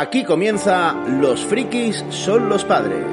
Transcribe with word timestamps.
Aquí 0.00 0.24
comienza 0.24 0.94
Los 1.20 1.44
frikis 1.44 2.02
son 2.08 2.48
los 2.48 2.64
padres. 2.64 3.04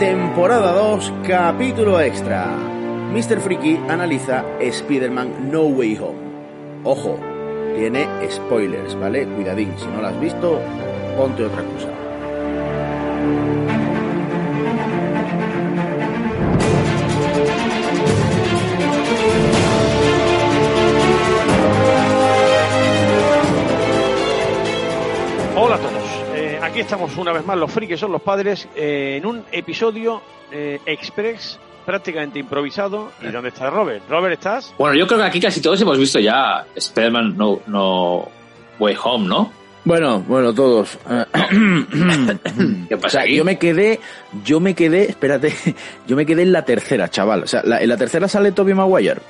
Temporada 0.00 0.72
2, 0.72 1.12
capítulo 1.28 2.00
extra. 2.00 2.48
Mr. 3.12 3.38
Freaky 3.38 3.78
analiza 3.88 4.44
Spider-Man 4.58 5.52
No 5.52 5.62
Way 5.62 5.96
Home. 5.98 6.18
Ojo, 6.82 7.20
tiene 7.76 8.08
spoilers, 8.28 8.98
¿vale? 8.98 9.28
Cuidadín, 9.28 9.72
si 9.78 9.86
no 9.86 10.00
lo 10.00 10.08
has 10.08 10.20
visto, 10.20 10.60
ponte 11.16 11.44
otra 11.44 11.62
cosa. 11.62 13.55
Aquí 26.76 26.82
estamos 26.82 27.16
una 27.16 27.32
vez 27.32 27.46
más, 27.46 27.56
los 27.56 27.72
frikis 27.72 27.98
son 27.98 28.12
los 28.12 28.20
padres, 28.20 28.68
eh, 28.76 29.14
en 29.16 29.24
un 29.24 29.42
episodio 29.50 30.20
eh, 30.52 30.78
express 30.84 31.58
prácticamente 31.86 32.38
improvisado. 32.38 33.12
¿Y 33.22 33.28
dónde 33.28 33.48
está 33.48 33.70
Robert? 33.70 34.02
Robert, 34.10 34.34
¿estás? 34.34 34.74
Bueno, 34.76 34.94
yo 34.94 35.06
creo 35.06 35.20
que 35.20 35.24
aquí 35.24 35.40
casi 35.40 35.62
todos 35.62 35.80
hemos 35.80 35.96
visto 35.96 36.18
ya 36.18 36.66
Spider-Man 36.74 37.34
no, 37.34 37.60
no 37.66 38.28
Way 38.78 38.94
Home, 39.02 39.26
¿no? 39.26 39.50
Bueno, 39.84 40.20
bueno, 40.28 40.52
todos. 40.52 40.98
¿Qué 42.88 42.94
O 42.94 42.98
pasa 43.00 43.08
sea, 43.08 43.22
aquí? 43.22 43.36
yo 43.36 43.44
me 43.44 43.58
quedé, 43.58 43.98
yo 44.44 44.60
me 44.60 44.74
quedé, 44.74 45.08
espérate, 45.08 45.54
yo 46.06 46.14
me 46.14 46.26
quedé 46.26 46.42
en 46.42 46.52
la 46.52 46.66
tercera, 46.66 47.08
chaval. 47.08 47.44
O 47.44 47.46
sea, 47.46 47.62
la- 47.64 47.80
en 47.80 47.88
la 47.88 47.96
tercera 47.96 48.28
sale 48.28 48.52
Tobey 48.52 48.74
Maguire. 48.74 49.22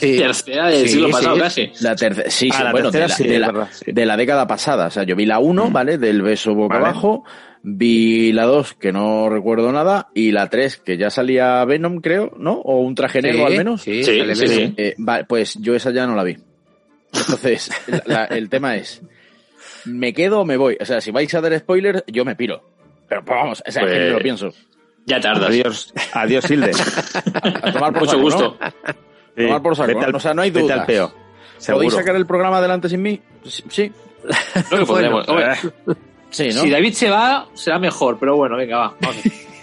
Tercera 0.00 0.68
del 0.68 0.82
Sí, 0.82 0.88
siglo 0.88 1.06
sí. 1.08 1.12
pasado 1.12 1.38
casi. 1.38 1.72
La 1.80 1.96
tercera, 1.96 2.30
sí, 2.30 2.48
Ah, 2.52 2.56
sí, 2.58 2.64
la 2.64 2.72
bueno, 2.72 2.90
tercera 2.90 3.06
de, 3.06 3.08
la, 3.08 3.16
sí, 3.16 3.24
de 3.28 3.38
la- 3.60 3.68
sí. 3.72 3.92
de 3.92 4.06
la 4.06 4.16
década 4.16 4.46
pasada. 4.46 4.86
O 4.86 4.90
sea, 4.90 5.02
yo 5.04 5.16
vi 5.16 5.26
la 5.26 5.38
1, 5.38 5.70
¿vale? 5.70 5.98
Del 5.98 6.22
beso 6.22 6.54
boca 6.54 6.76
Vale. 6.78 6.88
abajo. 6.90 7.24
Vi 7.62 8.32
la 8.32 8.44
2, 8.44 8.74
que 8.74 8.92
no 8.92 9.28
recuerdo 9.28 9.72
nada. 9.72 10.08
Y 10.14 10.30
la 10.32 10.48
3, 10.48 10.76
que 10.78 10.96
ya 10.96 11.10
salía 11.10 11.64
Venom, 11.64 12.00
creo, 12.00 12.32
¿no? 12.38 12.52
O 12.52 12.80
un 12.80 12.94
traje 12.94 13.20
negro 13.22 13.46
al 13.46 13.56
menos. 13.56 13.82
Sí, 13.82 14.04
Sí. 14.04 14.20
Eh, 14.76 14.94
vale, 14.98 15.24
pues 15.24 15.54
yo 15.60 15.74
esa 15.74 15.90
ya 15.90 16.06
no 16.06 16.14
la 16.14 16.22
vi. 16.22 16.36
Entonces, 17.12 17.70
la- 17.88 18.02
la- 18.06 18.24
el 18.26 18.48
tema 18.48 18.76
es, 18.76 19.02
¿me 19.84 20.12
quedo 20.12 20.40
o 20.40 20.44
me 20.44 20.56
voy? 20.56 20.76
O 20.80 20.84
sea, 20.84 21.00
si 21.00 21.10
vais 21.10 21.32
a 21.34 21.40
dar 21.40 21.58
spoilers, 21.58 22.04
yo 22.06 22.24
me 22.24 22.36
piro. 22.36 22.62
Pero 23.08 23.24
pues, 23.24 23.36
vamos, 23.38 23.62
o 23.66 23.70
sea, 23.72 23.82
es 23.82 23.88
que 23.88 23.94
Pues- 23.96 24.06
me 24.08 24.12
lo 24.12 24.18
pienso. 24.20 24.50
Ya 25.08 25.20
tardas. 25.20 25.48
Adiós, 25.50 25.94
adiós, 26.14 26.50
Hilde. 26.50 26.72
A 27.62 27.72
tomar 27.72 27.92
por 27.92 28.00
Mucho 28.00 28.10
saco, 28.10 28.22
gusto. 28.22 28.56
¿no? 28.60 29.05
Tomar 29.36 29.62
por 29.62 29.76
saco, 29.76 29.88
Vete 29.88 30.00
¿no? 30.00 30.06
al- 30.06 30.14
O 30.16 30.20
sea, 30.20 30.34
no 30.34 30.42
hay 30.42 30.50
vete 30.50 30.62
dudas. 30.64 30.80
al 30.80 30.86
peo. 30.86 31.12
¿Podéis 31.72 31.92
sacar 31.94 32.16
el 32.16 32.26
programa 32.26 32.58
adelante 32.58 32.88
sin 32.88 33.02
mí? 33.02 33.20
Sí, 33.44 33.64
sí, 33.68 33.92
Creo 34.68 34.80
que 34.80 34.86
podremos. 34.92 35.28
Hombre, 35.28 35.54
sí, 36.30 36.48
¿no? 36.48 36.60
Si 36.62 36.70
David 36.70 36.92
se 36.94 37.10
va, 37.10 37.46
será 37.54 37.78
mejor, 37.78 38.18
pero 38.18 38.36
bueno, 38.36 38.56
venga, 38.56 38.78
va. 38.78 38.94
vamos. 39.00 39.16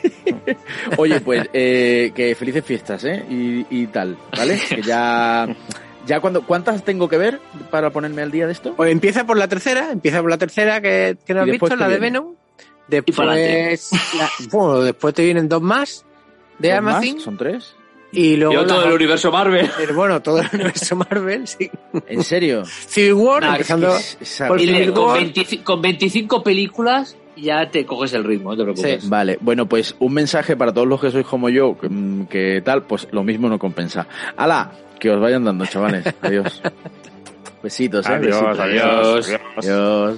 Oye, 0.97 1.21
pues 1.21 1.49
eh, 1.53 2.11
que 2.15 2.35
felices 2.35 2.63
fiestas, 2.65 3.03
¿eh? 3.05 3.23
Y, 3.29 3.65
y 3.69 3.87
tal, 3.87 4.17
¿vale? 4.35 4.59
Que 4.69 4.81
ya... 4.81 5.47
Ya 6.05 6.19
cuando, 6.19 6.41
¿Cuántas 6.45 6.83
tengo 6.83 7.07
que 7.07 7.17
ver 7.17 7.39
para 7.71 7.89
ponerme 7.89 8.23
al 8.23 8.29
día 8.29 8.45
de 8.45 8.51
esto? 8.51 8.73
Pues 8.75 8.91
empieza 8.91 9.25
por 9.25 9.37
la 9.37 9.47
tercera, 9.47 9.89
empieza 9.89 10.19
por 10.19 10.29
la 10.31 10.37
tercera 10.37 10.81
que, 10.81 11.15
que 11.25 11.33
no 11.33 11.39
has 11.39 11.47
¿Y 11.47 11.51
después 11.51 11.71
visto, 11.71 11.81
la 11.81 11.87
de? 11.89 11.97
Venom. 11.97 12.35
Después, 12.89 13.17
la- 14.17 14.29
bueno, 14.51 14.81
después 14.81 15.13
te 15.13 15.23
vienen 15.23 15.47
dos 15.47 15.61
más 15.61 16.03
de 16.59 16.75
¿Son 16.75 16.83
más? 16.83 16.95
Amazon 16.97 17.19
¿Son 17.21 17.37
tres? 17.37 17.73
Y 18.13 18.37
luego 18.37 18.53
Yo 18.53 18.65
todo 18.65 18.81
la- 18.81 18.87
el 18.87 18.93
universo 18.93 19.31
Marvel. 19.31 19.69
pero 19.77 19.93
bueno, 19.95 20.21
todo 20.21 20.39
el 20.39 20.47
universo 20.53 20.95
Marvel, 20.95 21.47
sí. 21.47 21.69
¿En 22.07 22.23
serio? 22.23 22.63
Civil 22.65 23.13
War, 23.13 23.41
Nah, 23.43 23.51
empezando 23.53 23.95
Es- 23.95 24.17
esa- 24.21 24.47
por 24.47 24.61
Y 24.61 24.67
le- 24.67 24.73
Civil 24.79 24.93
con, 24.93 25.05
War. 25.05 25.17
25, 25.17 25.63
con 25.63 25.81
25 25.81 26.43
películas 26.43 27.17
ya 27.35 27.69
te 27.71 27.85
coges 27.85 28.13
el 28.13 28.23
ritmo, 28.23 28.51
no 28.51 28.57
te 28.57 28.63
preocupes. 28.63 29.09
Vale, 29.09 29.37
bueno, 29.41 29.65
pues 29.67 29.95
un 29.99 30.13
mensaje 30.13 30.55
para 30.55 30.71
todos 30.71 30.87
los 30.87 31.01
que 31.01 31.09
sois 31.11 31.25
como 31.25 31.49
yo, 31.49 31.75
que, 31.77 31.89
mm, 31.89 32.27
que 32.27 32.61
tal, 32.63 32.83
pues 32.83 33.07
lo 33.11 33.23
mismo 33.23 33.49
no 33.49 33.57
compensa. 33.57 34.07
¡Hala! 34.37 34.71
Que 34.99 35.09
os 35.09 35.19
vayan 35.19 35.43
dando, 35.43 35.65
chavales. 35.65 36.05
Adiós. 36.21 36.61
Besitos, 37.63 38.05
¿eh? 38.07 38.13
Adiós, 38.13 38.35
Besitos. 38.39 38.59
adiós, 38.59 39.29
adiós. 39.29 39.39
Adiós. 39.57 40.17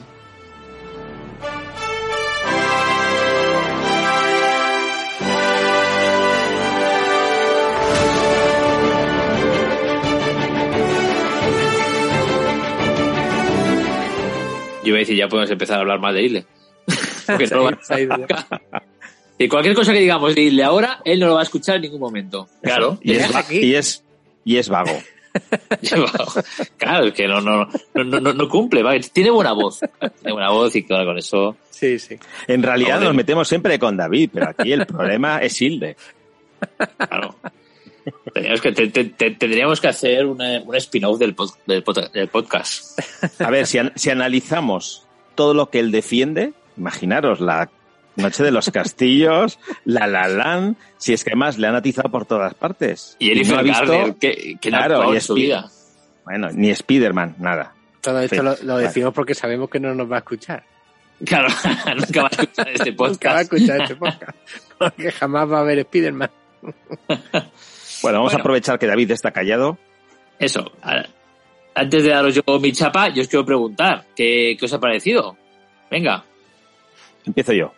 Iba 14.95 14.99
a 14.99 15.05
decir, 15.05 15.17
ya 15.17 15.27
podemos 15.27 15.49
empezar 15.51 15.77
a 15.77 15.81
hablar 15.81 15.99
más 15.99 16.13
de 16.13 16.23
Isle. 16.23 16.45
Porque 17.25 17.47
no. 17.47 17.69
Y 19.37 19.47
cualquier 19.47 19.75
cosa 19.75 19.91
que 19.93 19.99
digamos 19.99 20.33
de 20.35 20.41
Isle 20.41 20.63
ahora, 20.63 21.01
él 21.03 21.19
no 21.19 21.27
lo 21.27 21.33
va 21.35 21.41
a 21.41 21.43
escuchar 21.43 21.75
en 21.77 21.81
ningún 21.83 21.99
momento. 21.99 22.47
Claro. 22.61 22.97
Y 23.01 23.13
es, 23.15 23.51
y 23.51 23.73
es, 23.75 24.03
y 24.45 24.57
es 24.57 24.69
vago. 24.69 24.97
claro, 26.77 27.07
es 27.07 27.13
que 27.13 27.27
no, 27.27 27.41
no, 27.41 27.67
no, 27.93 28.03
no, 28.05 28.19
no- 28.21 28.33
no 28.33 28.49
cumple. 28.49 28.81
va, 28.83 28.97
Tiene 28.99 29.29
buena 29.31 29.51
voz. 29.51 29.79
Tiene 29.99 30.31
buena 30.33 30.51
voz 30.51 30.75
y 30.75 30.83
claro, 30.83 31.05
con 31.05 31.17
eso. 31.17 31.57
Sí, 31.69 31.99
sí. 31.99 32.15
En 32.47 32.63
realidad 32.63 33.01
nos 33.01 33.13
metemos 33.13 33.47
siempre 33.47 33.77
con 33.77 33.97
David, 33.97 34.29
pero 34.33 34.49
aquí 34.49 34.71
el 34.71 34.85
problema 34.85 35.39
es 35.39 35.61
Hilde. 35.61 35.97
Claro. 36.97 37.35
Teníamos 38.33 38.61
que, 38.61 38.71
te- 38.71 38.87
te- 38.89 39.05
te- 39.05 39.31
tendríamos 39.31 39.81
que 39.81 39.87
hacer 39.87 40.25
una- 40.25 40.61
un 40.61 40.75
spin-off 40.75 41.17
del, 41.19 41.35
pod- 41.35 41.55
del 41.65 41.83
pod- 41.83 42.11
del 42.11 42.27
podcast. 42.27 42.99
A 43.41 43.49
ver, 43.49 43.65
si, 43.65 43.77
an- 43.79 43.91
si 43.95 44.09
analizamos 44.09 45.07
todo 45.35 45.53
lo 45.53 45.69
que 45.69 45.79
él 45.79 45.91
defiende, 45.91 46.53
imaginaros 46.77 47.39
la 47.39 47.69
Noche 48.17 48.43
de 48.43 48.51
los 48.51 48.69
Castillos, 48.71 49.59
La 49.83 50.07
La 50.07 50.29
Land, 50.29 50.77
si 50.97 51.11
es 51.13 51.23
que 51.25 51.31
además 51.31 51.57
le 51.57 51.67
han 51.67 51.75
atizado 51.75 52.09
por 52.09 52.25
todas 52.25 52.53
partes. 52.53 53.17
Y 53.19 53.27
Jennifer 53.27 53.55
no 53.55 53.59
ha 53.59 53.63
visto, 53.63 54.19
que, 54.19 54.55
que 54.61 54.71
no 54.71 54.77
ha 54.77 54.85
Claro, 54.85 55.11
y 55.13 55.15
en 55.15 55.21
su 55.21 55.33
vida. 55.33 55.69
bueno, 56.23 56.47
ni 56.53 56.73
Spiderman, 56.73 57.35
nada. 57.39 57.73
Todo 57.99 58.21
esto 58.21 58.35
Sí, 58.37 58.41
lo, 58.41 58.55
lo 58.67 58.73
vale. 58.75 58.87
decimos 58.87 59.13
porque 59.13 59.33
sabemos 59.35 59.69
que 59.69 59.79
no 59.81 59.93
nos 59.93 60.09
va 60.09 60.15
a 60.15 60.19
escuchar. 60.19 60.63
Claro, 61.25 61.47
nunca 61.97 62.21
va 62.21 62.27
a 62.27 62.41
escuchar 62.41 62.69
este 62.69 62.91
Nunca 62.91 63.03
va 63.03 63.07
a 63.07 63.09
podcast. 63.09 63.41
escuchar 63.53 63.81
este 63.81 63.95
podcast. 63.95 64.37
Porque 64.77 65.11
jamás 65.11 65.51
va 65.51 65.59
a 65.59 65.63
ver 65.63 65.81
Spiderman. 65.83 66.29
Bueno, 68.01 68.19
vamos 68.19 68.31
Bueno. 68.33 68.37
a 68.39 68.41
aprovechar 68.41 68.79
que 68.79 68.87
David 68.87 69.11
está 69.11 69.31
callado. 69.31 69.77
Eso. 70.39 70.71
Antes 71.73 72.03
de 72.03 72.09
daros 72.09 72.35
yo 72.35 72.59
mi 72.59 72.71
chapa, 72.71 73.09
yo 73.09 73.21
os 73.21 73.27
quiero 73.27 73.45
preguntar, 73.45 74.05
¿qué, 74.15 74.55
qué 74.59 74.65
os 74.65 74.73
ha 74.73 74.79
parecido? 74.79 75.37
Venga. 75.91 76.23
Empiezo 77.25 77.53
yo. 77.53 77.73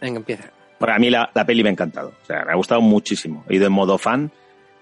Venga, 0.00 0.18
empieza. 0.18 0.50
Porque 0.78 0.94
a 0.94 0.98
mí 0.98 1.10
la, 1.10 1.30
la 1.34 1.44
peli 1.46 1.62
me 1.62 1.68
ha 1.68 1.72
encantado. 1.72 2.12
O 2.22 2.26
sea, 2.26 2.44
me 2.44 2.52
ha 2.52 2.56
gustado 2.56 2.80
muchísimo. 2.80 3.44
He 3.48 3.56
ido 3.56 3.66
en 3.66 3.72
modo 3.72 3.98
fan 3.98 4.30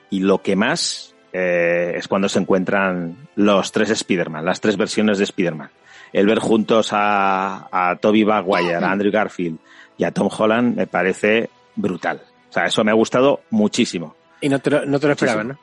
y 0.09 0.21
lo 0.21 0.41
que 0.43 0.57
más 0.57 1.15
eh, 1.33 1.93
es 1.97 2.09
cuando 2.09 2.29
se 2.29 2.39
encuentran 2.39 3.29
los 3.37 3.71
tres 3.73 3.91
Spider-Man, 3.91 4.45
las 4.45 4.61
tres 4.61 4.77
versiones 4.77 5.19
de 5.19 5.25
Spider-Man. 5.25 5.71
El 6.13 6.27
ver 6.27 6.39
juntos 6.39 6.89
a, 6.93 7.69
a 7.71 7.97
Tobey 7.97 8.25
Maguire, 8.25 8.75
a 8.77 8.91
Andrew 8.91 9.13
Garfield 9.13 9.59
y 9.97 10.05
a 10.05 10.11
Tom 10.11 10.29
Holland 10.37 10.77
me 10.77 10.87
parece 10.87 11.51
brutal. 11.77 12.21
O 12.49 12.53
sea, 12.53 12.65
eso 12.65 12.83
me 12.83 12.91
ha 12.91 12.95
gustado 12.95 13.43
muchísimo. 13.51 14.17
Y 14.41 14.49
no 14.49 14.59
te 14.59 14.71
lo, 14.71 14.87
no 14.87 14.99
te 14.99 15.09
lo. 15.09 15.45
¿no? 15.45 15.59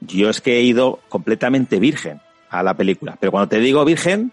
Yo 0.00 0.30
es 0.30 0.40
que 0.40 0.58
he 0.58 0.62
ido 0.62 1.00
completamente 1.08 1.78
virgen 1.78 2.20
a 2.50 2.62
la 2.62 2.74
película. 2.74 3.16
Pero 3.20 3.32
cuando 3.32 3.48
te 3.48 3.58
digo 3.58 3.84
virgen, 3.84 4.32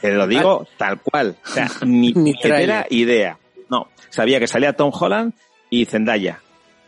te 0.00 0.12
lo 0.12 0.26
digo 0.26 0.66
tal 0.76 1.00
cual. 1.00 1.36
O 1.44 1.48
sea, 1.48 1.70
ni 1.86 2.12
Ni 2.12 2.34
idea. 2.90 3.38
No, 3.70 3.88
sabía 4.10 4.38
que 4.40 4.46
salía 4.46 4.72
Tom 4.74 4.90
Holland 4.92 5.32
y 5.70 5.84
Zendaya. 5.86 6.40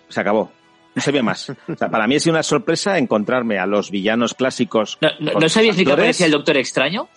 Se 0.09 0.21
acabó. 0.21 0.51
No 0.95 1.03
sabía 1.03 1.23
más. 1.23 1.51
O 1.51 1.77
sea, 1.77 1.91
para 1.91 2.07
mí 2.07 2.17
ha 2.17 2.21
sido 2.21 2.33
una 2.35 2.43
sorpresa 2.43 2.97
encontrarme 2.97 3.59
a 3.59 3.67
los 3.67 3.91
villanos 3.91 4.33
clásicos. 4.35 4.97
¿No, 5.03 5.09
no, 5.21 5.33
con 5.33 5.43
¿no 5.43 5.49
sabías 5.51 5.77
ni 5.77 5.85
que 5.85 5.93
aparecía 5.93 6.27
el 6.27 6.33
Doctor 6.33 6.57
Extraño? 6.57 7.09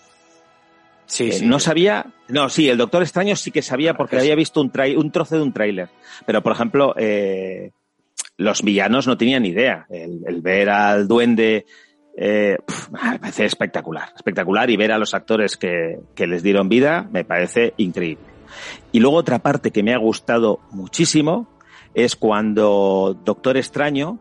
Sí, 1.06 1.28
Eh, 1.28 1.32
sí. 1.32 1.46
no 1.46 1.58
sabía, 1.58 2.06
no, 2.28 2.50
sí, 2.50 2.68
el 2.68 2.76
Doctor 2.76 3.02
Extraño 3.02 3.34
sí 3.36 3.50
que 3.50 3.62
sabía 3.62 3.94
porque 3.94 4.18
había 4.18 4.34
visto 4.34 4.60
un, 4.60 4.70
trai- 4.70 4.96
un 4.98 5.10
trozo 5.10 5.36
de 5.36 5.42
un 5.42 5.52
tráiler. 5.54 5.88
Pero, 6.26 6.42
por 6.42 6.52
ejemplo, 6.52 6.94
eh, 6.98 7.70
los 8.40 8.62
villanos 8.62 9.06
no 9.06 9.16
tenían 9.16 9.42
ni 9.42 9.50
idea. 9.50 9.86
El, 9.90 10.20
el 10.26 10.40
ver 10.42 10.70
al 10.70 11.06
duende 11.08 11.66
eh, 12.16 12.56
pf, 12.66 12.90
me 12.90 13.18
parece 13.18 13.44
espectacular, 13.44 14.08
espectacular 14.16 14.68
y 14.70 14.76
ver 14.76 14.92
a 14.92 14.98
los 14.98 15.14
actores 15.14 15.56
que, 15.56 16.00
que 16.14 16.26
les 16.26 16.42
dieron 16.42 16.68
vida 16.68 17.08
me 17.12 17.24
parece 17.24 17.74
increíble. 17.76 18.24
Y 18.92 19.00
luego 19.00 19.16
otra 19.16 19.38
parte 19.38 19.70
que 19.70 19.82
me 19.82 19.94
ha 19.94 19.98
gustado 19.98 20.60
muchísimo 20.72 21.48
es 21.94 22.16
cuando 22.16 23.16
Doctor 23.24 23.56
Extraño 23.56 24.18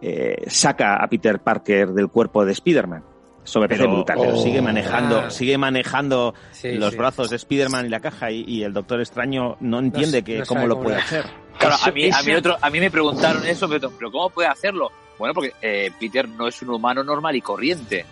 eh, 0.00 0.44
saca 0.46 0.96
a 0.96 1.08
Peter 1.08 1.40
Parker 1.40 1.88
del 1.88 2.08
cuerpo 2.08 2.44
de 2.44 2.52
Spider-Man. 2.52 3.04
Eso 3.44 3.58
me 3.60 3.68
parece 3.68 3.84
Pero- 3.84 3.94
brutal, 3.96 4.18
pero 4.20 4.34
oh, 4.34 4.42
sigue 4.42 4.60
manejando, 4.62 5.18
ah. 5.26 5.30
sigue 5.30 5.56
manejando 5.58 6.34
Sí, 6.52 6.72
los 6.72 6.90
sí. 6.92 6.96
brazos 6.98 7.30
de 7.30 7.36
Spider-Man 7.36 7.86
y 7.86 7.88
la 7.88 8.00
caja 8.00 8.30
y, 8.30 8.44
y 8.46 8.62
el 8.62 8.72
Doctor 8.72 9.00
Extraño 9.00 9.56
no 9.60 9.78
entiende 9.78 10.20
No- 10.20 10.24
que 10.24 10.38
no 10.40 10.46
cómo 10.46 10.66
lo 10.66 10.80
puede 10.80 10.96
hacer. 10.96 11.24
Claro, 11.60 11.76
Eso- 11.76 11.90
a 11.90 11.92
mí, 11.92 12.10
a, 12.10 12.22
mí 12.22 12.30
eso- 12.32 12.38
otro- 12.40 12.56
a 12.60 12.70
mí 12.70 12.80
me 12.80 12.90
preguntaron 12.90 13.46
eso, 13.46 13.68
pero, 13.68 13.90
pero 13.90 14.10
¿cómo 14.10 14.30
puede 14.30 14.48
hacerlo? 14.48 14.90
Bueno, 15.18 15.34
porque 15.34 15.52
eh, 15.62 15.92
Peter 16.00 16.26
no 16.28 16.48
es 16.48 16.60
un 16.62 16.70
humano 16.70 17.04
normal 17.04 17.36
y 17.36 17.40
corriente. 17.42 18.06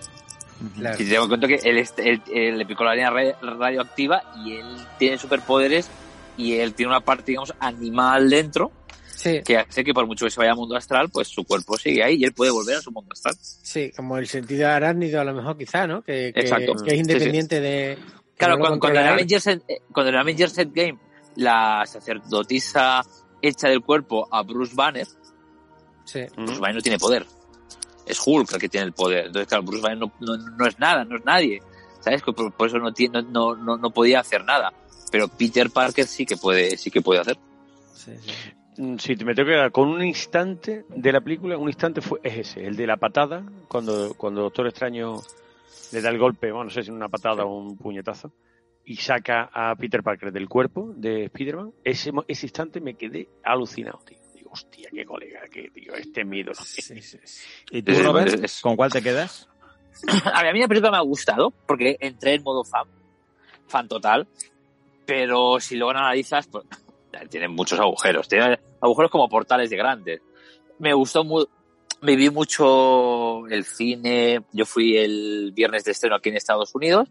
Claro. 0.76 0.96
Si 0.96 1.04
te 1.08 1.14
das 1.14 1.26
cuenta 1.26 1.46
que 1.48 1.54
él, 1.64 1.78
es- 1.78 1.94
él- 1.96 2.22
él 2.32 2.58
le 2.58 2.66
picó 2.66 2.84
la 2.84 2.92
línea 2.94 3.10
ra- 3.10 3.38
radioactiva 3.40 4.22
y 4.44 4.56
él 4.56 4.66
tiene 4.98 5.16
superpoderes 5.18 5.88
y 6.36 6.54
él 6.56 6.74
tiene 6.74 6.90
una 6.90 7.00
parte, 7.00 7.24
digamos, 7.32 7.54
animal 7.58 8.28
dentro 8.28 8.70
Sí, 9.16 9.40
que 9.44 9.56
hace 9.58 9.82
que 9.82 9.92
por 9.94 10.06
mucho 10.06 10.26
que 10.26 10.30
se 10.30 10.38
vaya 10.38 10.52
al 10.52 10.56
mundo 10.58 10.76
astral, 10.76 11.08
pues 11.10 11.26
su 11.28 11.42
cuerpo 11.44 11.76
sigue 11.76 12.04
ahí 12.04 12.16
y 12.20 12.24
él 12.24 12.32
puede 12.34 12.50
volver 12.52 12.76
a 12.76 12.80
su 12.80 12.92
mundo 12.92 13.10
astral. 13.12 13.34
sí, 13.40 13.90
como 13.96 14.16
el 14.18 14.28
sentido 14.28 14.68
arácnido 14.68 15.20
a 15.20 15.24
lo 15.24 15.34
mejor 15.34 15.56
quizá, 15.58 15.86
¿no? 15.88 16.02
Que, 16.02 16.32
que, 16.32 16.40
Exacto. 16.40 16.74
que 16.84 16.94
es 16.94 17.00
independiente 17.00 17.60
de... 17.60 17.96
que 17.96 18.36
Claro, 18.36 18.54
no 18.54 18.60
cuando, 18.60 18.78
cuando 18.80 19.00
en. 19.00 19.06
Avengers, 19.08 19.46
eh, 19.48 19.62
cuando 19.92 20.10
en 20.10 20.16
Avengers 20.18 20.56
Endgame 20.58 20.98
la 21.36 21.84
sacerdotisa 21.86 23.02
echa 23.42 23.68
del 23.68 23.82
cuerpo 23.82 24.28
a 24.30 24.42
Bruce 24.42 24.74
Banner, 24.74 25.06
Sí, 26.04 26.20
Bruce 26.36 26.58
Banner 26.58 26.76
no 26.76 26.80
tiene 26.80 26.98
poder. 26.98 27.26
Es 28.06 28.18
Hulk 28.24 28.50
el 28.54 28.58
que 28.60 28.68
tiene 28.70 28.86
el 28.86 28.92
poder. 28.94 29.26
Entonces, 29.26 29.46
claro, 29.46 29.62
Bruce 29.62 29.82
Banner 29.82 29.98
no, 29.98 30.12
no, 30.20 30.36
no 30.36 30.66
es 30.66 30.78
nada, 30.78 31.04
no 31.04 31.16
es 31.16 31.24
nadie. 31.24 31.62
¿Sabes? 32.00 32.22
Que 32.22 32.32
Por, 32.32 32.50
por 32.52 32.68
eso 32.68 32.78
no, 32.78 32.92
tiene, 32.94 33.22
no, 33.22 33.54
no, 33.54 33.76
no 33.76 33.90
podía 33.90 34.20
hacer 34.20 34.42
nada. 34.44 34.72
Pero 35.12 35.28
Peter 35.28 35.70
Parker 35.70 36.06
sí 36.06 36.24
que 36.24 36.38
puede, 36.38 36.78
sí 36.78 36.90
que 36.90 37.02
puede 37.02 37.20
hacer. 37.20 37.36
sí, 37.94 38.12
sí. 38.20 38.32
Mm, 38.78 38.96
Sí, 38.96 39.16
me 39.16 39.34
tengo 39.34 39.48
que 39.48 39.54
quedar 39.54 39.72
con 39.72 39.88
un 39.88 40.02
instante 40.04 40.86
de 40.88 41.12
la 41.12 41.20
película, 41.20 41.58
un 41.58 41.68
instante 41.68 42.00
fue 42.00 42.20
es 42.22 42.38
ese, 42.38 42.64
el 42.64 42.76
de 42.76 42.86
la 42.86 42.96
patada, 42.96 43.42
cuando, 43.66 44.14
cuando 44.14 44.42
Doctor 44.42 44.68
Extraño 44.68 45.16
le 45.92 46.00
da 46.00 46.10
el 46.10 46.18
golpe, 46.18 46.52
bueno, 46.52 46.64
no 46.66 46.70
sé 46.70 46.84
si 46.84 46.90
una 46.92 47.08
patada 47.08 47.44
o 47.44 47.58
un 47.58 47.76
puñetazo, 47.76 48.30
y 48.90 48.96
saca 48.96 49.50
a 49.52 49.76
Peter 49.76 50.02
Parker 50.02 50.32
del 50.32 50.48
cuerpo 50.48 50.92
de 50.96 51.24
Spider-Man, 51.24 51.72
ese, 51.84 52.10
ese 52.26 52.46
instante 52.46 52.80
me 52.80 52.94
quedé 52.94 53.28
alucinado, 53.44 54.00
tío. 54.06 54.16
Digo, 54.34 54.50
hostia, 54.52 54.88
qué 54.90 55.04
colega, 55.04 55.40
que 55.52 55.68
tío, 55.70 55.94
este 55.94 56.22
es 56.22 56.26
mi 56.26 56.38
ídolo. 56.38 56.54
Sí, 56.54 56.80
sí, 56.80 57.02
sí. 57.02 57.18
¿Y 57.70 57.82
tú, 57.82 57.92
Robert, 58.02 58.28
es- 58.34 58.42
es- 58.42 58.60
con 58.62 58.76
cuál 58.76 58.90
te 58.90 59.02
quedas? 59.02 59.46
A 60.32 60.42
mí, 60.42 60.48
a 60.48 60.52
mí 60.52 60.60
la 60.60 60.68
película 60.68 60.90
me 60.92 60.96
ha 60.96 61.00
gustado 61.02 61.50
porque 61.66 61.96
entré 62.00 62.34
en 62.34 62.42
modo 62.44 62.64
fan, 62.64 62.86
fan 63.66 63.88
total, 63.88 64.26
pero 65.04 65.58
si 65.60 65.76
luego 65.76 65.90
analizas, 65.90 66.46
pues 66.46 66.64
tienen 67.30 67.52
muchos 67.52 67.78
agujeros, 67.80 68.28
tiene 68.28 68.58
agujeros 68.80 69.10
como 69.10 69.28
portales 69.28 69.70
de 69.70 69.76
grandes. 69.76 70.20
Me 70.78 70.94
gustó 70.94 71.24
mu 71.24 71.44
me 72.00 72.14
vi 72.14 72.30
mucho 72.30 73.46
el 73.48 73.64
cine, 73.64 74.42
yo 74.52 74.64
fui 74.64 74.96
el 74.96 75.50
viernes 75.52 75.82
de 75.84 75.90
estreno 75.90 76.14
aquí 76.14 76.28
en 76.28 76.36
Estados 76.36 76.72
Unidos, 76.74 77.08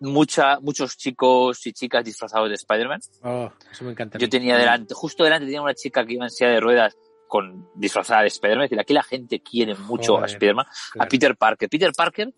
mucha, 0.00 0.58
muchos 0.60 0.96
chicos 0.96 1.66
y 1.66 1.72
chicas 1.72 2.04
disfrazados 2.04 2.48
de 2.48 2.54
Spider-Man. 2.54 3.00
Oh, 3.22 3.50
eso 3.70 3.84
me 3.84 3.92
encanta. 3.92 4.18
Yo 4.18 4.28
tenía 4.28 4.56
delante, 4.56 4.94
justo 4.94 5.24
delante 5.24 5.46
tenía 5.46 5.62
una 5.62 5.74
chica 5.74 6.04
que 6.04 6.14
iba 6.14 6.24
en 6.24 6.30
silla 6.30 6.50
de 6.50 6.60
ruedas 6.60 6.96
con 7.28 7.68
disfrazada 7.76 8.22
de 8.22 8.28
Spider-Man, 8.28 8.64
es 8.64 8.70
decir, 8.70 8.80
aquí 8.80 8.92
la 8.92 9.04
gente 9.04 9.40
quiere 9.40 9.74
mucho 9.76 10.18
a 10.18 10.26
Spider-Man 10.26 10.66
a. 10.98 11.06
Peter 11.06 11.36
Parker. 11.36 11.68
Peter 11.68 11.92
Parker, 11.96 12.34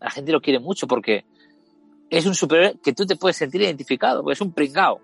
la 0.00 0.10
gente 0.10 0.32
lo 0.32 0.40
quiere 0.40 0.58
mucho 0.58 0.86
porque 0.86 1.24
es 2.10 2.26
un 2.26 2.34
superhéroe 2.34 2.78
que 2.82 2.92
tú 2.92 3.06
te 3.06 3.16
puedes 3.16 3.36
sentir 3.36 3.62
identificado, 3.62 4.22
porque 4.22 4.34
es 4.34 4.40
un 4.42 4.52
pringao. 4.52 5.00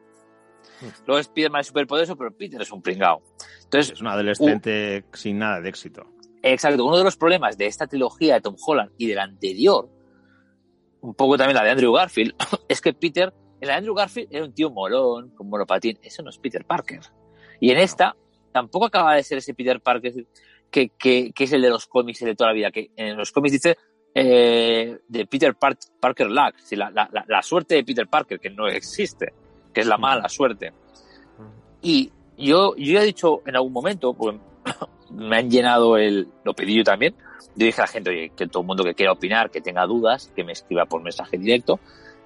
Hmm. 0.80 0.88
Luego 1.06 1.20
Spider-Man 1.20 1.60
es 1.62 1.66
superpoderoso, 1.68 2.16
pero 2.16 2.36
Peter 2.36 2.60
es 2.60 2.70
un 2.70 2.82
pringao. 2.82 3.22
Entonces, 3.64 3.92
Es 3.92 4.00
un 4.00 4.08
adolescente 4.08 5.04
sin 5.14 5.38
nada 5.38 5.60
de 5.60 5.68
éxito. 5.70 6.06
exacto, 6.42 6.84
uno 6.84 6.98
de 6.98 7.04
los 7.04 7.16
problemas 7.16 7.56
de 7.56 7.66
esta 7.66 7.86
trilogía 7.86 8.34
de 8.34 8.40
Tom 8.42 8.56
Holland 8.64 8.92
y 8.98 9.06
de 9.06 9.14
la 9.14 9.22
anterior, 9.22 9.88
un 11.02 11.14
poco 11.14 11.36
también 11.36 11.56
la 11.56 11.64
de 11.64 11.70
Andrew 11.70 11.92
Garfield, 11.92 12.34
es 12.68 12.80
que 12.80 12.92
Peter, 12.92 13.32
en 13.60 13.68
la 13.68 13.74
de 13.74 13.78
Andrew 13.78 13.94
Garfield 13.94 14.28
era 14.30 14.44
un 14.44 14.52
tío 14.52 14.70
molón, 14.70 15.30
con 15.30 15.48
monopatín. 15.48 15.98
Eso 16.02 16.22
no 16.22 16.30
es 16.30 16.38
Peter 16.38 16.64
Parker. 16.64 17.00
Y 17.60 17.70
en 17.70 17.78
esta, 17.78 18.16
tampoco 18.52 18.86
acaba 18.86 19.14
de 19.14 19.22
ser 19.22 19.38
ese 19.38 19.54
Peter 19.54 19.80
Parker 19.80 20.26
que, 20.70 20.90
que, 20.90 21.32
que 21.32 21.44
es 21.44 21.52
el 21.52 21.62
de 21.62 21.70
los 21.70 21.86
cómics, 21.86 22.22
el 22.22 22.28
de 22.28 22.34
toda 22.36 22.50
la 22.50 22.54
vida, 22.54 22.70
que 22.70 22.90
en 22.96 23.16
los 23.16 23.32
cómics 23.32 23.52
dice 23.52 23.76
eh, 24.14 24.98
de 25.08 25.26
Peter 25.26 25.54
Par- 25.54 25.76
Parker 26.00 26.28
Luck, 26.30 26.54
sí, 26.62 26.76
la, 26.76 26.90
la, 26.90 27.08
la, 27.26 27.42
suerte 27.42 27.76
de 27.76 27.84
Peter 27.84 28.06
Parker, 28.08 28.40
que 28.40 28.50
no 28.50 28.66
existe, 28.66 29.32
que 29.72 29.80
es 29.82 29.86
la 29.86 29.98
mala 29.98 30.28
suerte. 30.28 30.72
Y 31.82 32.12
yo, 32.36 32.74
yo 32.76 32.92
ya 32.94 33.02
he 33.02 33.06
dicho 33.06 33.42
en 33.46 33.56
algún 33.56 33.72
momento, 33.72 34.14
pues, 34.14 34.36
me 35.10 35.36
han 35.36 35.50
llenado 35.50 35.96
el, 35.96 36.28
lo 36.44 36.54
pedí 36.54 36.76
yo 36.76 36.84
también, 36.84 37.14
yo 37.56 37.66
dije 37.66 37.80
a 37.80 37.84
la 37.84 37.88
gente, 37.88 38.10
oye, 38.10 38.32
que 38.36 38.46
todo 38.46 38.62
el 38.62 38.66
mundo 38.66 38.84
que 38.84 38.94
quiera 38.94 39.12
opinar, 39.12 39.50
que 39.50 39.60
tenga 39.60 39.86
dudas, 39.86 40.30
que 40.34 40.44
me 40.44 40.52
escriba 40.52 40.86
por 40.86 41.02
mensaje 41.02 41.38
directo, 41.38 41.80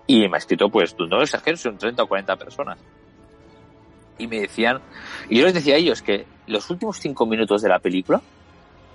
y 0.07 0.29
me 0.29 0.37
ha 0.37 0.39
escrito, 0.39 0.69
pues, 0.69 0.95
no 0.99 1.23
exagero, 1.23 1.57
son 1.57 1.79
30 1.79 2.03
o 2.03 2.07
40 2.07 2.37
personas. 2.37 2.79
Y 4.19 4.27
me 4.27 4.41
decían, 4.41 4.81
y 5.29 5.39
yo 5.39 5.45
les 5.45 5.55
decía 5.55 5.75
a 5.75 5.79
ellos 5.79 6.03
que 6.03 6.27
los 6.47 6.69
últimos 6.71 6.99
cinco 6.99 7.27
minutos 7.27 7.63
de 7.63 7.69
la 7.69 7.79
película 7.79 8.21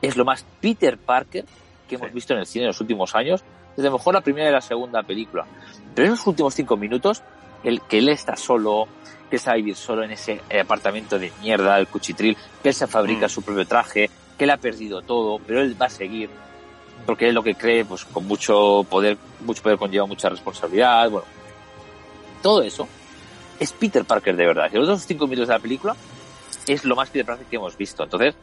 es 0.01 0.15
lo 0.15 0.23
más 0.23 0.45
Peter 0.61 0.97
Parker 0.97 1.45
que 1.87 1.95
hemos 1.95 2.13
visto 2.13 2.33
en 2.33 2.39
el 2.39 2.45
cine 2.45 2.65
en 2.65 2.67
los 2.67 2.79
últimos 2.79 3.15
años, 3.15 3.43
desde 3.75 3.89
mejor 3.89 4.13
la 4.13 4.21
primera 4.21 4.49
y 4.49 4.53
la 4.53 4.61
segunda 4.61 5.03
película. 5.03 5.45
Pero 5.95 6.13
esos 6.13 6.27
últimos 6.27 6.53
cinco 6.53 6.77
minutos, 6.77 7.23
el 7.63 7.81
que 7.81 7.97
él 7.97 8.09
está 8.09 8.35
solo, 8.35 8.87
que 9.29 9.35
él 9.35 9.41
sabe 9.41 9.57
vivir 9.57 9.75
solo 9.75 10.03
en 10.03 10.11
ese 10.11 10.41
eh, 10.49 10.61
apartamento 10.61 11.19
de 11.19 11.31
mierda, 11.41 11.77
el 11.77 11.87
cuchitril, 11.87 12.35
que 12.61 12.69
él 12.69 12.75
se 12.75 12.87
fabrica 12.87 13.27
Mm. 13.27 13.29
su 13.29 13.41
propio 13.41 13.65
traje, 13.67 14.09
que 14.37 14.43
él 14.43 14.49
ha 14.49 14.57
perdido 14.57 15.01
todo, 15.01 15.39
pero 15.39 15.61
él 15.61 15.79
va 15.79 15.85
a 15.87 15.89
seguir, 15.89 16.29
porque 17.05 17.29
él 17.29 17.35
lo 17.35 17.43
que 17.43 17.55
cree, 17.55 17.85
pues 17.85 18.05
con 18.05 18.25
mucho 18.25 18.85
poder, 18.89 19.17
mucho 19.41 19.61
poder 19.61 19.77
conlleva 19.77 20.05
mucha 20.05 20.29
responsabilidad, 20.29 21.09
bueno, 21.09 21.25
todo 22.41 22.61
eso 22.61 22.87
es 23.59 23.71
Peter 23.73 24.05
Parker 24.05 24.35
de 24.35 24.45
verdad. 24.45 24.69
Y 24.71 24.77
los 24.77 24.87
dos 24.87 25.05
cinco 25.05 25.27
minutos 25.27 25.49
de 25.49 25.53
la 25.53 25.59
película 25.59 25.95
es 26.65 26.85
lo 26.85 26.95
más 26.95 27.09
Peter 27.09 27.25
Parker 27.25 27.45
que 27.47 27.57
hemos 27.57 27.77
visto. 27.77 28.03
Entonces, 28.03 28.35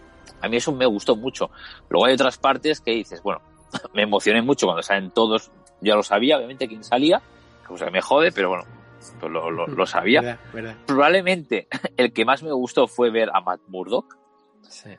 a 0.42 0.48
mí 0.48 0.56
eso 0.58 0.72
me 0.72 0.84
gustó 0.86 1.16
mucho. 1.16 1.50
Luego 1.88 2.06
hay 2.06 2.14
otras 2.14 2.36
partes 2.36 2.80
que 2.80 2.90
dices, 2.90 3.22
bueno, 3.22 3.40
me 3.94 4.02
emocioné 4.02 4.42
mucho 4.42 4.66
cuando 4.66 4.82
salen 4.82 5.10
todos. 5.10 5.50
Ya 5.80 5.94
lo 5.94 6.02
sabía, 6.02 6.36
obviamente, 6.36 6.68
quién 6.68 6.84
salía. 6.84 7.22
Cosa 7.66 7.86
que 7.86 7.90
me 7.90 8.02
jode, 8.02 8.30
pero 8.32 8.50
bueno, 8.50 8.64
pues 8.64 8.75
lo, 9.22 9.50
lo, 9.50 9.66
lo 9.66 9.86
sabía. 9.86 10.20
Verdad, 10.20 10.40
verdad. 10.52 10.76
Probablemente 10.86 11.68
el 11.96 12.12
que 12.12 12.24
más 12.24 12.42
me 12.42 12.52
gustó 12.52 12.86
fue 12.86 13.10
ver 13.10 13.30
a 13.32 13.40
Matt 13.40 13.60
Murdock. 13.68 14.16
Sí. 14.62 14.90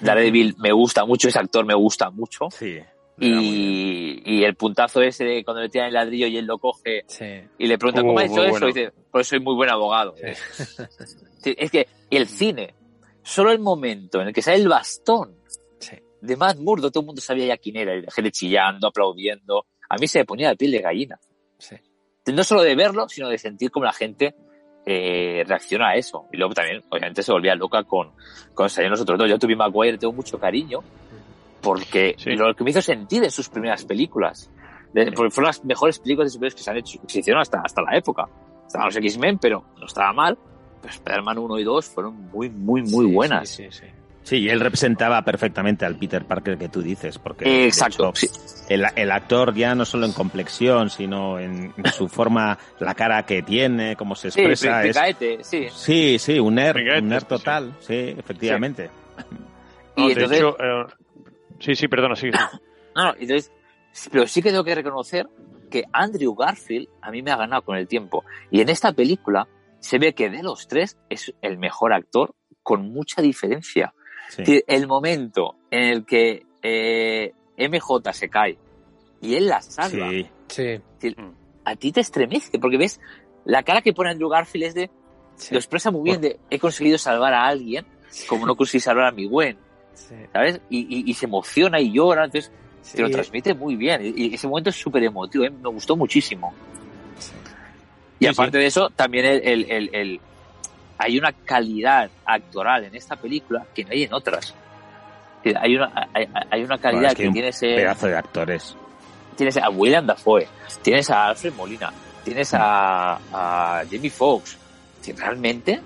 Daredevil 0.00 0.56
me 0.58 0.72
gusta 0.72 1.04
mucho, 1.04 1.28
ese 1.28 1.38
actor 1.38 1.64
me 1.64 1.74
gusta 1.74 2.10
mucho. 2.10 2.48
Sí. 2.50 2.78
Y, 3.18 4.20
y 4.26 4.44
el 4.44 4.56
puntazo 4.56 5.00
ese 5.00 5.24
de 5.24 5.44
cuando 5.44 5.62
le 5.62 5.68
tiran 5.70 5.88
el 5.88 5.94
ladrillo 5.94 6.26
y 6.26 6.36
él 6.36 6.44
lo 6.44 6.58
coge 6.58 7.04
Sí. 7.06 7.24
y 7.56 7.66
le 7.66 7.78
pregunta 7.78 8.02
cómo 8.02 8.18
ha 8.18 8.24
hecho 8.24 8.42
eso 8.42 8.50
bueno. 8.50 8.68
y 8.68 8.72
dice, 8.72 8.92
pues 9.10 9.26
soy 9.28 9.40
muy 9.40 9.54
buen 9.54 9.70
abogado. 9.70 10.14
Sí, 11.42 11.54
es 11.56 11.70
que 11.70 11.86
el 12.10 12.26
cine, 12.26 12.74
solo 13.22 13.52
el 13.52 13.60
momento 13.60 14.20
en 14.20 14.28
el 14.28 14.34
que 14.34 14.42
sale 14.42 14.56
el 14.56 14.68
bastón 14.68 15.36
Sí. 15.78 15.96
de 16.20 16.36
Matt 16.36 16.58
Murdo, 16.58 16.90
todo 16.90 17.02
el 17.02 17.06
mundo 17.06 17.20
sabía 17.20 17.46
ya 17.46 17.56
quién 17.56 17.76
era, 17.76 17.94
y 17.94 18.02
la 18.02 18.10
gente 18.10 18.32
chillando, 18.32 18.88
aplaudiendo. 18.88 19.66
A 19.88 19.96
mí 19.96 20.08
se 20.08 20.18
me 20.18 20.24
ponía 20.24 20.48
la 20.48 20.56
piel 20.56 20.72
de 20.72 20.80
gallina. 20.80 21.20
Sí. 21.58 21.76
No 22.32 22.44
solo 22.44 22.62
de 22.62 22.74
verlo, 22.74 23.08
sino 23.08 23.28
de 23.28 23.38
sentir 23.38 23.70
cómo 23.70 23.84
la 23.86 23.92
gente 23.92 24.34
eh, 24.84 25.44
reacciona 25.46 25.88
a 25.90 25.94
eso. 25.96 26.26
Y 26.32 26.36
luego 26.36 26.54
también, 26.54 26.82
obviamente, 26.90 27.22
se 27.22 27.32
volvía 27.32 27.54
loca 27.54 27.82
con, 27.84 28.12
con 28.54 28.68
salían 28.70 28.92
los 28.92 29.00
otros 29.00 29.18
dos. 29.18 29.28
Yo 29.28 29.38
tuve 29.38 29.56
Maguire, 29.56 29.98
tengo 29.98 30.12
mucho 30.12 30.38
cariño, 30.38 30.80
porque 31.60 32.14
Sí. 32.18 32.30
lo 32.36 32.54
que 32.54 32.64
me 32.64 32.70
hizo 32.70 32.82
sentir 32.82 33.24
en 33.24 33.30
sus 33.30 33.48
primeras 33.48 33.84
películas. 33.84 34.50
De- 34.92 35.12
porque 35.12 35.30
fueron 35.30 35.48
las 35.48 35.64
mejores 35.64 35.98
películas 35.98 36.28
de 36.28 36.34
superhéroes 36.34 36.54
que 36.54 36.62
se 36.62 36.70
han 36.70 36.76
hecho, 36.78 37.00
que 37.02 37.08
se 37.12 37.18
hicieron 37.20 37.40
hasta, 37.42 37.60
hasta 37.60 37.82
la 37.82 37.96
época. 37.96 38.28
Estaban 38.66 38.86
los 38.86 38.96
X-Men, 38.96 39.38
pero 39.38 39.64
no 39.78 39.86
estaba 39.86 40.12
mal. 40.12 40.38
Pero 40.80 40.92
Spider-Man 40.94 41.38
1 41.38 41.58
y 41.58 41.64
2 41.64 41.86
fueron 41.86 42.14
muy, 42.30 42.48
muy, 42.50 42.82
muy 42.82 43.06
Sí, 43.08 43.12
buenas. 43.14 43.48
Sí, 43.48 43.66
sí, 44.26 44.48
él 44.48 44.58
representaba 44.60 45.22
perfectamente 45.22 45.84
al 45.86 45.96
Peter 45.96 46.24
Parker 46.24 46.58
que 46.58 46.68
tú 46.68 46.82
dices, 46.82 47.18
porque 47.18 47.66
exacto, 47.66 48.10
hecho, 48.10 48.26
sí. 48.26 48.28
el, 48.68 48.84
el 48.96 49.10
actor 49.12 49.54
ya 49.54 49.74
no 49.74 49.84
solo 49.84 50.04
en 50.06 50.12
complexión, 50.12 50.90
sino 50.90 51.38
en, 51.38 51.72
en 51.76 51.92
su 51.92 52.08
forma, 52.08 52.58
la 52.80 52.94
cara 52.94 53.22
que 53.24 53.42
tiene, 53.42 53.94
cómo 53.96 54.14
se 54.16 54.30
Sí, 54.30 54.40
expresa. 54.40 54.82
es- 54.84 54.88
Picaete, 54.96 55.38
sí. 55.44 55.66
sí, 55.72 56.18
sí, 56.18 56.38
un 56.40 56.56
nerd, 56.56 56.76
Picaete, 56.76 57.02
un 57.02 57.08
nerd 57.08 57.24
total, 57.24 57.72
sí, 57.80 58.14
efectivamente. 58.18 58.90
Y 59.96 60.00
No, 60.02 60.06
de 60.08 60.12
entonces, 60.12 60.38
hecho, 60.38 60.56
eh, 60.60 60.86
sí, 61.60 61.74
sí, 61.76 61.88
perdona, 61.88 62.16
sí. 62.16 62.30
no, 62.94 63.04
no, 63.04 63.14
entonces, 63.18 63.52
pero 64.10 64.26
sí 64.26 64.42
que 64.42 64.50
tengo 64.50 64.64
que 64.64 64.74
reconocer 64.74 65.26
que 65.70 65.84
Andrew 65.92 66.34
Garfield 66.34 66.88
a 67.00 67.10
mí 67.10 67.22
me 67.22 67.30
ha 67.30 67.36
ganado 67.36 67.62
con 67.62 67.76
el 67.76 67.88
tiempo. 67.88 68.24
Y 68.50 68.60
en 68.60 68.68
esta 68.68 68.92
película 68.92 69.48
se 69.80 69.98
ve 69.98 70.14
que 70.14 70.28
de 70.30 70.42
los 70.42 70.68
tres 70.68 70.96
es 71.08 71.32
el 71.42 71.58
mejor 71.58 71.92
actor 71.92 72.34
con 72.62 72.92
mucha 72.92 73.22
diferencia. 73.22 73.94
Sí. 74.28 74.42
Es 74.42 74.46
decir, 74.48 74.64
El 74.66 74.86
momento 74.86 75.54
en 75.70 75.82
el 75.84 76.04
que 76.04 76.44
eh, 76.62 77.32
MJ 77.58 78.12
se 78.12 78.28
cae 78.28 78.58
y 79.20 79.34
él 79.34 79.46
la 79.46 79.62
salva, 79.62 80.10
Sí. 80.10 80.26
Sí. 80.48 80.62
es 80.62 80.82
decir, 81.00 81.16
a 81.64 81.76
ti 81.76 81.92
te 81.92 82.00
estremece 82.00 82.58
porque 82.58 82.76
ves 82.76 83.00
la 83.44 83.62
cara 83.62 83.80
que 83.82 83.92
pone 83.92 84.10
Andrew 84.10 84.28
Garfield 84.28 84.64
es 84.66 84.74
de 84.74 84.90
sí, 85.36 85.54
lo 85.54 85.58
expresa 85.58 85.90
muy 85.90 86.02
bien 86.02 86.20
de 86.20 86.38
he 86.50 86.58
conseguido 86.58 86.98
salvar 86.98 87.32
a 87.34 87.46
alguien 87.46 87.86
como 88.28 88.46
no 88.46 88.56
conseguí 88.56 88.80
salvar 88.80 89.06
a 89.06 89.12
mi 89.12 89.26
Gwen, 89.26 89.56
sí, 89.94 90.14
¿sabes? 90.32 90.60
Y, 90.70 90.80
y- 90.80 91.10
y 91.10 91.14
se 91.14 91.26
emociona 91.26 91.80
y 91.80 91.92
llora, 91.92 92.24
entonces 92.24 92.50
sí. 92.82 92.96
te 92.96 93.02
lo 93.02 93.10
transmite 93.10 93.52
muy 93.54 93.76
bien. 93.76 94.00
Y 94.16 94.34
ese 94.34 94.46
momento 94.48 94.70
es 94.70 94.76
súper 94.76 95.02
emotivo, 95.04 95.44
¿eh? 95.44 95.50
me 95.50 95.68
gustó 95.70 95.96
muchísimo. 95.96 96.54
Sí. 97.18 97.32
Y 98.20 98.24
Sí, 98.24 98.30
aparte 98.30 98.58
de 98.58 98.66
eso, 98.66 98.88
también 98.90 99.26
el, 99.26 99.42
el- 99.42 99.70
el- 99.70 99.90
el- 99.92 100.20
hay 100.98 101.18
una 101.18 101.32
calidad 101.32 102.10
actoral 102.24 102.84
en 102.84 102.94
esta 102.94 103.16
película 103.16 103.66
que 103.74 103.84
no 103.84 103.90
hay 103.92 104.04
en 104.04 104.14
otras. 104.14 104.54
Hay 105.44 105.76
una, 105.76 106.08
hay, 106.12 106.26
hay 106.50 106.64
una 106.64 106.78
calidad 106.78 106.92
Bueno, 106.92 107.08
es 107.08 107.14
que 107.14 107.22
que, 107.24 107.30
tienes, 107.30 107.62
eh, 107.62 107.76
Pedazo 107.76 108.06
de 108.08 108.16
actores. 108.16 108.76
tienes 109.36 109.56
a 109.58 109.70
William 109.70 110.04
Dafoe, 110.04 110.48
tienes 110.82 111.08
a 111.10 111.26
Alfred 111.26 111.52
Molina, 111.54 111.92
tienes 112.24 112.52
a, 112.54 113.14
a 113.14 113.82
Jamie 113.88 114.10
Foxx. 114.10 114.58
Realmente, 115.16 115.80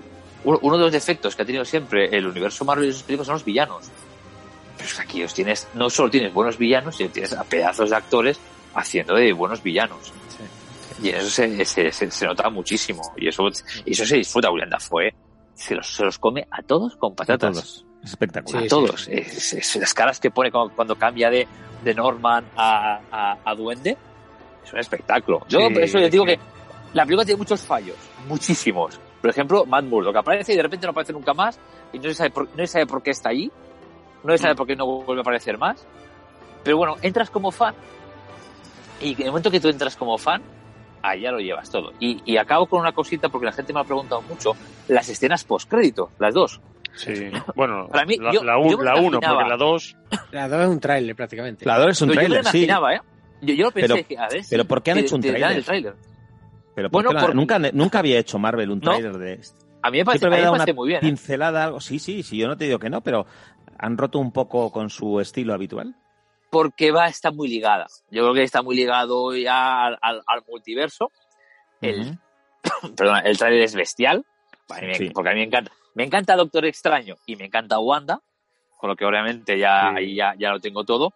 uno, 0.45 0.57
uno 0.63 0.77
de 0.77 0.83
los 0.85 0.91
defectos 0.91 1.35
que 1.35 1.43
ha 1.43 1.45
tenido 1.45 1.63
siempre 1.63 2.09
el 2.17 2.25
universo 2.25 2.65
Marvel 2.65 2.89
y 2.89 2.91
sus 2.91 3.03
películas 3.03 3.27
son 3.27 3.35
los 3.35 3.45
villanos. 3.45 3.91
Pero 4.77 4.89
es 4.89 4.95
que 4.95 5.01
aquí 5.03 5.21
los 5.21 5.31
tienes, 5.31 5.67
no 5.75 5.91
solo 5.91 6.09
tienes 6.09 6.33
buenos 6.33 6.57
villanos, 6.57 6.95
sino 6.95 7.11
tienes 7.11 7.33
a 7.33 7.43
pedazos 7.43 7.91
de 7.91 7.95
actores 7.95 8.39
haciendo 8.73 9.13
de 9.13 9.31
buenos 9.31 9.61
villanos. 9.61 10.11
Y 11.01 11.09
en 11.09 11.15
eso 11.15 11.29
se, 11.29 11.65
se, 11.65 11.91
se- 11.91 12.11
se 12.11 12.25
nota 12.25 12.49
muchísimo. 12.49 13.01
Y 13.17 13.27
eso, 13.27 13.47
y 13.85 13.91
eso 13.91 14.05
se 14.05 14.17
disfruta. 14.17 14.51
William 14.51 14.69
Dafoe 14.69 15.13
se 15.55 15.75
los, 15.75 15.87
se 15.87 16.03
los 16.03 16.19
come 16.19 16.47
a 16.51 16.61
todos 16.61 16.95
con 16.95 17.13
A 17.13 17.15
patatas. 17.15 17.53
todos. 17.53 17.85
Es 18.03 18.09
espectacular. 18.11 18.59
A 18.59 18.63
Sí, 18.63 18.69
todos. 18.69 19.07
Es- 19.07 19.53
es- 19.53 19.75
las 19.77 19.93
caras 19.93 20.19
que 20.19 20.31
pone 20.31 20.51
cuando, 20.51 20.73
cuando 20.75 20.95
cambia 20.95 21.29
de, 21.29 21.47
de 21.83 21.93
Norman 21.95 22.45
a, 22.55 22.99
a, 23.11 23.37
a 23.43 23.55
Duende 23.55 23.97
es 24.63 24.73
un 24.73 24.79
espectáculo. 24.79 25.45
Yo 25.49 25.59
Sí, 25.67 25.73
por 25.73 25.83
eso 25.83 25.97
les 25.97 26.11
digo 26.11 26.25
sí. 26.25 26.31
que 26.35 26.39
la 26.93 27.03
película 27.05 27.25
tiene 27.25 27.37
muchos 27.39 27.61
fallos. 27.61 27.95
Muchísimos. 28.27 28.99
Por 29.21 29.29
ejemplo, 29.29 29.65
Matt 29.65 29.85
Murdock 29.85 30.15
aparece 30.17 30.53
y 30.53 30.55
de 30.55 30.63
repente 30.63 30.85
no 30.87 30.91
aparece 30.91 31.13
nunca 31.13 31.33
más 31.33 31.59
y 31.93 31.97
no 31.99 32.03
se 32.05 32.15
sabe 32.15 32.31
por, 32.31 32.47
no 32.49 32.57
se 32.57 32.67
sabe 32.67 32.85
por 32.87 33.01
qué 33.03 33.11
está 33.11 33.29
allí. 33.29 33.51
No 34.23 34.31
se 34.33 34.39
sabe 34.39 34.55
por 34.55 34.67
qué 34.67 34.75
no 34.75 34.85
vuelve 34.85 35.19
a 35.19 35.23
aparecer 35.23 35.57
más. 35.57 35.85
Pero 36.63 36.77
bueno, 36.77 36.95
entras 37.01 37.29
como 37.31 37.51
fan 37.51 37.73
y 38.99 39.13
en 39.13 39.21
el 39.21 39.27
momento 39.27 39.49
que 39.49 39.59
tú 39.59 39.67
entras 39.67 39.95
como 39.95 40.17
fan, 40.17 40.41
allá 41.03 41.31
lo 41.31 41.39
llevas 41.39 41.69
todo. 41.69 41.93
Y, 41.99 42.21
y 42.25 42.37
acabo 42.37 42.65
con 42.67 42.79
una 42.81 42.91
cosita 42.91 43.29
porque 43.29 43.45
la 43.45 43.51
gente 43.51 43.73
me 43.73 43.79
ha 43.79 43.83
preguntado 43.83 44.21
mucho. 44.23 44.53
Las 44.87 45.07
escenas 45.09 45.43
post-crédito, 45.43 46.09
las 46.19 46.33
dos. 46.33 46.61
Sí. 46.93 47.13
Bueno, 47.55 47.87
Para 47.87 48.05
mí, 48.05 48.17
la, 48.17 48.33
yo- 48.33 48.43
la, 48.43 48.53
yo 48.55 48.59
uno, 48.61 49.19
porque 49.21 49.49
la 49.49 49.57
dos. 49.57 49.95
La 50.31 50.47
dos 50.49 50.61
es 50.61 50.67
un 50.67 50.79
tráiler 50.79 51.15
prácticamente. 51.15 51.65
La 51.65 51.79
2 51.79 51.89
es 51.91 52.01
un 52.01 52.09
yo 52.09 52.15
me 52.15 52.21
tráiler, 52.21 52.43
lo 52.43 52.51
sí. 52.51 52.57
imaginaba, 52.57 52.95
¿eh? 52.95 53.01
Yo, 53.41 53.53
yo 53.53 53.63
lo 53.65 53.71
pensé, 53.71 53.87
Pero- 53.87 53.95
dije, 54.07 54.17
a 54.17 54.27
ver 54.27 54.41
pero 54.49 54.65
¿por 54.65 54.83
qué 54.83 54.91
han 54.91 54.97
te- 54.97 55.03
hecho 55.05 55.15
un 55.15 55.21
tráiler? 55.21 55.63
Pero 56.75 56.89
¿por 56.89 57.03
Bueno, 57.03 57.19
por- 57.19 57.33
nunca, 57.35 57.59
nunca 57.59 57.99
había 57.99 58.19
hecho 58.19 58.37
Marvel 58.39 58.69
un 58.71 58.79
No. 58.79 58.91
tráiler 58.91 59.17
de 59.17 59.33
esto. 59.33 59.57
A 59.83 59.89
mí 59.89 59.97
me 59.99 60.05
parece, 60.05 60.25
me 60.25 60.31
parece 60.31 60.49
una 60.49 60.73
muy 60.73 60.87
bien. 60.89 60.97
¿eh? 60.99 61.07
pincelada, 61.07 61.63
algo. 61.63 61.79
Sí, 61.79 61.97
sí, 61.97 62.23
sí, 62.23 62.37
yo 62.37 62.47
no 62.47 62.55
te 62.57 62.65
digo 62.65 62.77
que 62.77 62.89
no, 62.89 63.01
pero 63.01 63.25
han 63.79 63.97
roto 63.97 64.19
un 64.19 64.31
poco 64.31 64.71
con 64.71 64.89
su 64.89 65.19
estilo 65.19 65.53
habitual. 65.53 65.95
Porque 66.51 66.91
va, 66.91 67.07
está 67.07 67.31
muy 67.31 67.47
ligada. 67.47 67.87
Yo 68.11 68.21
creo 68.23 68.33
que 68.33 68.43
está 68.43 68.61
muy 68.61 68.75
ligado 68.75 69.33
ya 69.35 69.85
al, 69.85 69.97
al- 70.01 70.21
al 70.27 70.43
multiverso. 70.47 71.09
El, 71.81 72.17
el 73.23 73.37
tráiler 73.37 73.61
es 73.63 73.73
bestial. 73.75 74.25
Sí. 74.93 75.09
Porque 75.09 75.29
a 75.29 75.33
mí 75.33 75.39
me 75.39 75.45
encanta. 75.45 75.71
Me 75.95 76.03
encanta 76.03 76.35
Doctor 76.35 76.65
Extraño 76.65 77.15
y 77.25 77.35
me 77.35 77.45
encanta 77.45 77.79
Wanda. 77.79 78.21
Con 78.77 78.89
lo 78.89 78.95
que 78.95 79.05
obviamente 79.05 79.57
ya, 79.57 79.93
Sí. 79.97 80.15
ya, 80.15 80.33
ya 80.37 80.51
lo 80.51 80.59
tengo 80.59 80.83
todo. 80.83 81.13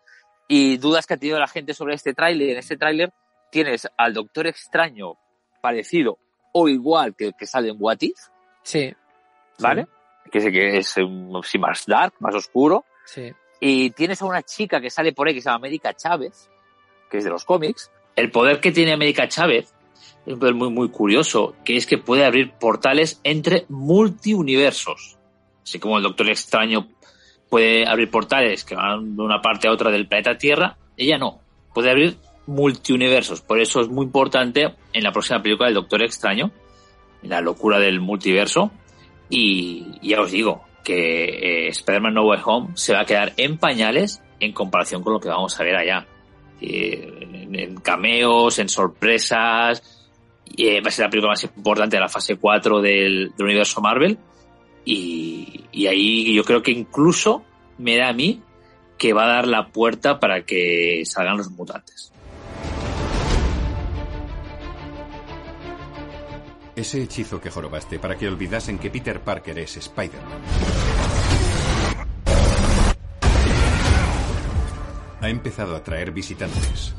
Y 0.48 0.78
dudas 0.78 1.06
que 1.08 1.16
ha 1.16 1.18
tenido 1.18 1.40
la 1.40 1.48
gente 1.48 1.74
sobre 1.74 1.96
este 1.96 2.14
tráiler. 2.14 2.50
En 2.52 2.58
este 2.58 2.78
tráiler 2.78 3.12
tienes 3.52 3.88
al 3.98 4.14
Doctor 4.14 4.48
Extraño 4.48 5.14
parecido 5.62 6.18
o 6.54 6.70
igual 6.70 7.16
que 7.16 7.26
el 7.28 7.34
que 7.38 7.46
sale 7.48 7.70
en 7.70 7.78
What 7.80 7.98
If, 8.02 8.18
Sí, 8.64 8.94
¿vale? 9.60 9.88
Que 10.32 10.38
es, 10.40 10.46
que 10.46 10.78
es 10.78 10.98
um, 10.98 11.42
sí, 11.44 11.58
más 11.60 11.86
dark, 11.86 12.14
más 12.20 12.34
oscuro. 12.36 12.86
sí. 13.06 13.32
Y 13.68 13.90
tienes 13.90 14.22
a 14.22 14.26
una 14.26 14.44
chica 14.44 14.80
que 14.80 14.92
sale 14.92 15.12
por 15.12 15.28
ahí 15.28 15.34
que 15.34 15.42
se 15.42 15.46
llama 15.46 15.56
América 15.56 15.92
Chávez, 15.96 16.52
que 17.10 17.18
es 17.18 17.24
de 17.24 17.32
los 17.32 17.46
cómics. 17.46 17.90
El 18.16 18.30
poder 18.30 18.60
que 18.60 18.72
tiene 18.72 18.94
América 18.94 19.28
Chávez 19.28 19.74
es 20.24 20.34
un 20.34 20.38
poder 20.38 20.54
muy, 20.54 20.70
muy 20.70 20.90
curioso, 20.90 21.56
que 21.66 21.76
es 21.76 21.88
que 21.88 21.98
puede 21.98 22.26
abrir 22.26 22.52
portales 22.60 23.20
entre 23.24 23.66
multiuniversos. 23.70 25.18
Así 25.64 25.80
como 25.80 25.98
el 25.98 26.04
Doctor 26.04 26.30
Extraño 26.30 26.90
puede 27.50 27.88
abrir 27.88 28.12
portales 28.12 28.64
que 28.64 28.76
van 28.76 29.16
de 29.16 29.24
una 29.24 29.42
parte 29.42 29.68
a 29.68 29.72
otra 29.72 29.90
del 29.90 30.08
planeta 30.08 30.38
Tierra, 30.38 30.78
ella 30.96 31.18
no. 31.18 31.40
Puede 31.74 31.90
abrir 31.90 32.18
multiuniversos. 32.46 33.42
Por 33.42 33.60
eso 33.60 33.82
es 33.82 33.88
muy 33.88 34.06
importante 34.06 34.76
en 34.94 35.04
la 35.04 35.12
próxima 35.12 35.42
película 35.42 35.70
del 35.70 35.76
Doctor 35.78 36.04
Extraño, 36.04 36.52
la 37.24 37.42
locura 37.42 37.80
del 37.80 38.00
multiverso. 38.00 38.70
Y 39.28 40.08
ya 40.08 40.22
os 40.22 40.30
digo 40.30 40.62
que 40.86 41.66
eh, 41.66 41.68
Spider-Man 41.70 42.14
No 42.14 42.24
Way 42.26 42.40
Home 42.46 42.70
se 42.76 42.94
va 42.94 43.02
a 43.02 43.06
quedar 43.06 43.34
en 43.36 43.58
pañales 43.58 44.22
en 44.40 44.54
comparación 44.54 45.04
con 45.04 45.14
lo 45.14 45.20
que 45.20 45.28
vamos 45.28 45.60
a 45.60 45.64
ver 45.64 45.76
allá. 45.76 46.08
En, 46.62 47.76
cameos, 47.78 48.60
en 48.60 48.70
sorpresas. 48.70 49.84
Eh, 50.58 50.80
va 50.80 50.88
a 50.88 50.92
ser 50.92 51.06
la 51.06 51.10
película 51.10 51.32
más 51.32 51.44
importante 51.44 51.98
de 51.98 52.02
la 52.02 52.08
fase 52.08 52.38
4 52.38 52.82
del, 52.82 53.34
del 53.36 53.46
universo 53.46 53.82
Marvel. 53.82 54.18
Y, 54.86 55.66
y 55.72 55.88
ahí 55.88 56.34
yo 56.34 56.44
creo 56.44 56.62
que 56.62 56.72
incluso 56.72 57.44
me 57.78 57.98
da 57.98 58.10
a 58.10 58.14
mí 58.14 58.42
que 58.98 59.14
va 59.14 59.26
a 59.26 59.36
dar 59.36 59.48
la 59.48 59.68
puerta 59.68 60.20
para 60.20 60.44
que 60.44 61.02
salgan 61.06 61.38
los 61.38 61.50
mutantes. 61.52 62.14
Ese 66.76 67.02
hechizo 67.02 67.40
que 67.40 67.50
jorobaste 67.50 68.00
para 68.00 68.18
que 68.18 68.28
olvidasen 68.28 68.78
que 68.78 68.90
Peter 68.90 69.22
Parker 69.22 69.58
es 69.60 69.78
Spider-Man. 69.78 70.42
Ha 75.22 75.30
empezado 75.30 75.74
a 75.74 75.82
traer 75.82 76.12
visitantes. 76.12 76.94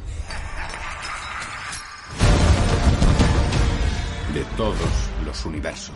De 4.33 4.45
todos 4.57 5.11
los 5.27 5.45
universos. 5.45 5.95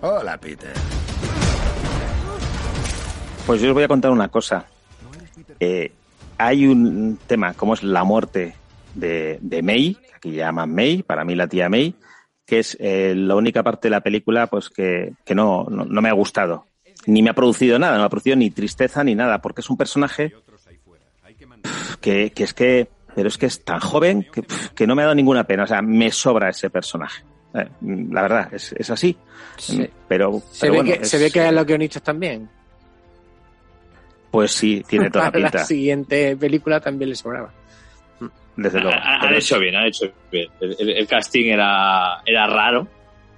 Hola, 0.00 0.36
Peter. 0.38 0.74
Pues 3.46 3.60
yo 3.60 3.68
os 3.68 3.74
voy 3.74 3.84
a 3.84 3.88
contar 3.88 4.10
una 4.10 4.28
cosa. 4.28 4.66
Eh, 5.60 5.92
hay 6.38 6.66
un 6.66 7.18
tema, 7.26 7.54
como 7.54 7.74
es 7.74 7.82
la 7.82 8.04
muerte 8.04 8.54
de, 8.94 9.38
de 9.40 9.62
May, 9.62 9.94
que 9.94 10.14
aquí 10.14 10.32
llaman 10.32 10.74
May, 10.74 11.02
para 11.02 11.24
mí 11.24 11.34
la 11.34 11.46
tía 11.46 11.68
May, 11.68 11.94
que 12.44 12.58
es 12.60 12.76
eh, 12.80 13.14
la 13.16 13.34
única 13.34 13.62
parte 13.62 13.88
de 13.88 13.90
la 13.90 14.00
película 14.02 14.46
pues 14.46 14.70
que, 14.70 15.12
que 15.24 15.34
no, 15.34 15.64
no, 15.70 15.84
no 15.84 16.02
me 16.02 16.08
ha 16.08 16.12
gustado. 16.12 16.66
Ni 17.06 17.22
me 17.22 17.30
ha 17.30 17.34
producido 17.34 17.78
nada, 17.78 17.94
no 17.94 18.00
me 18.00 18.06
ha 18.06 18.08
producido 18.10 18.36
ni 18.36 18.50
tristeza 18.50 19.02
ni 19.04 19.14
nada, 19.14 19.40
porque 19.40 19.60
es 19.60 19.70
un 19.70 19.76
personaje 19.76 20.32
que, 22.00 22.30
que 22.32 22.44
es 22.44 22.52
que, 22.54 22.88
pero 23.14 23.28
es 23.28 23.38
que 23.38 23.46
es 23.46 23.64
tan 23.64 23.80
joven 23.80 24.26
que, 24.74 24.86
no 24.86 24.94
me 24.94 25.02
ha 25.02 25.06
dado 25.06 25.14
ninguna 25.14 25.44
pena. 25.44 25.64
O 25.64 25.66
sea, 25.66 25.82
me 25.82 26.10
sobra 26.10 26.50
ese 26.50 26.70
personaje. 26.70 27.22
Eh, 27.54 27.68
la 28.10 28.22
verdad, 28.22 28.48
es, 28.52 28.72
es 28.72 28.90
así. 28.90 29.16
Sí. 29.56 29.88
Pero, 30.08 30.40
Se, 30.50 30.60
pero 30.62 30.72
ve 30.72 30.78
bueno, 30.80 30.94
que, 30.94 31.02
es- 31.02 31.08
se 31.08 31.18
ve 31.18 31.30
que 31.30 31.40
a 31.40 31.52
los 31.52 31.66
guionistas 31.66 32.02
también. 32.02 32.48
Pues 34.30 34.52
sí, 34.52 34.82
tiene 34.88 35.10
toda 35.10 35.26
la 35.26 35.30
Para 35.32 35.42
pinta. 35.44 35.58
la 35.58 35.64
siguiente 35.64 36.36
película 36.36 36.80
también 36.80 37.10
le 37.10 37.16
sobraba. 37.16 37.52
Desde 38.56 38.80
luego. 38.80 38.96
Han, 39.02 39.26
han 39.26 39.34
hecho 39.34 39.58
bien, 39.58 39.76
han 39.76 39.86
hecho 39.86 40.06
bien. 40.32 40.48
El, 40.60 40.76
el- 40.78 40.90
el 40.90 41.06
casting 41.06 41.46
era, 41.50 42.22
era 42.24 42.46
raro, 42.46 42.88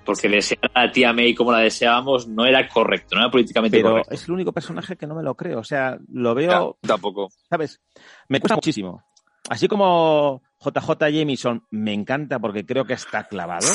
porque 0.04 0.28
desear 0.28 0.70
a 0.74 0.84
la 0.86 0.92
tía 0.92 1.12
May 1.12 1.34
como 1.34 1.50
la 1.52 1.58
deseábamos 1.58 2.28
no 2.28 2.46
era 2.46 2.68
correcto, 2.68 3.16
no 3.16 3.22
era 3.22 3.30
políticamente 3.30 3.78
pero 3.78 3.90
correcto. 3.90 4.14
es 4.14 4.24
el 4.26 4.30
único 4.34 4.52
personaje 4.52 4.96
que 4.96 5.06
no 5.08 5.14
me 5.16 5.22
lo 5.24 5.34
creo. 5.34 5.58
O 5.58 5.64
sea, 5.64 5.98
lo 6.12 6.34
veo, 6.36 6.78
Ya, 6.82 6.88
tampoco. 6.88 7.28
¿sabes? 7.50 7.80
Me 8.28 8.38
cuesta 8.40 8.54
muchísimo. 8.54 9.02
Así 9.50 9.66
como 9.66 10.42
JJ 10.60 11.10
Jameson 11.12 11.64
me 11.70 11.92
encanta 11.92 12.38
porque 12.38 12.66
creo 12.66 12.84
que 12.84 12.94
está 12.94 13.24
clavado. 13.28 13.66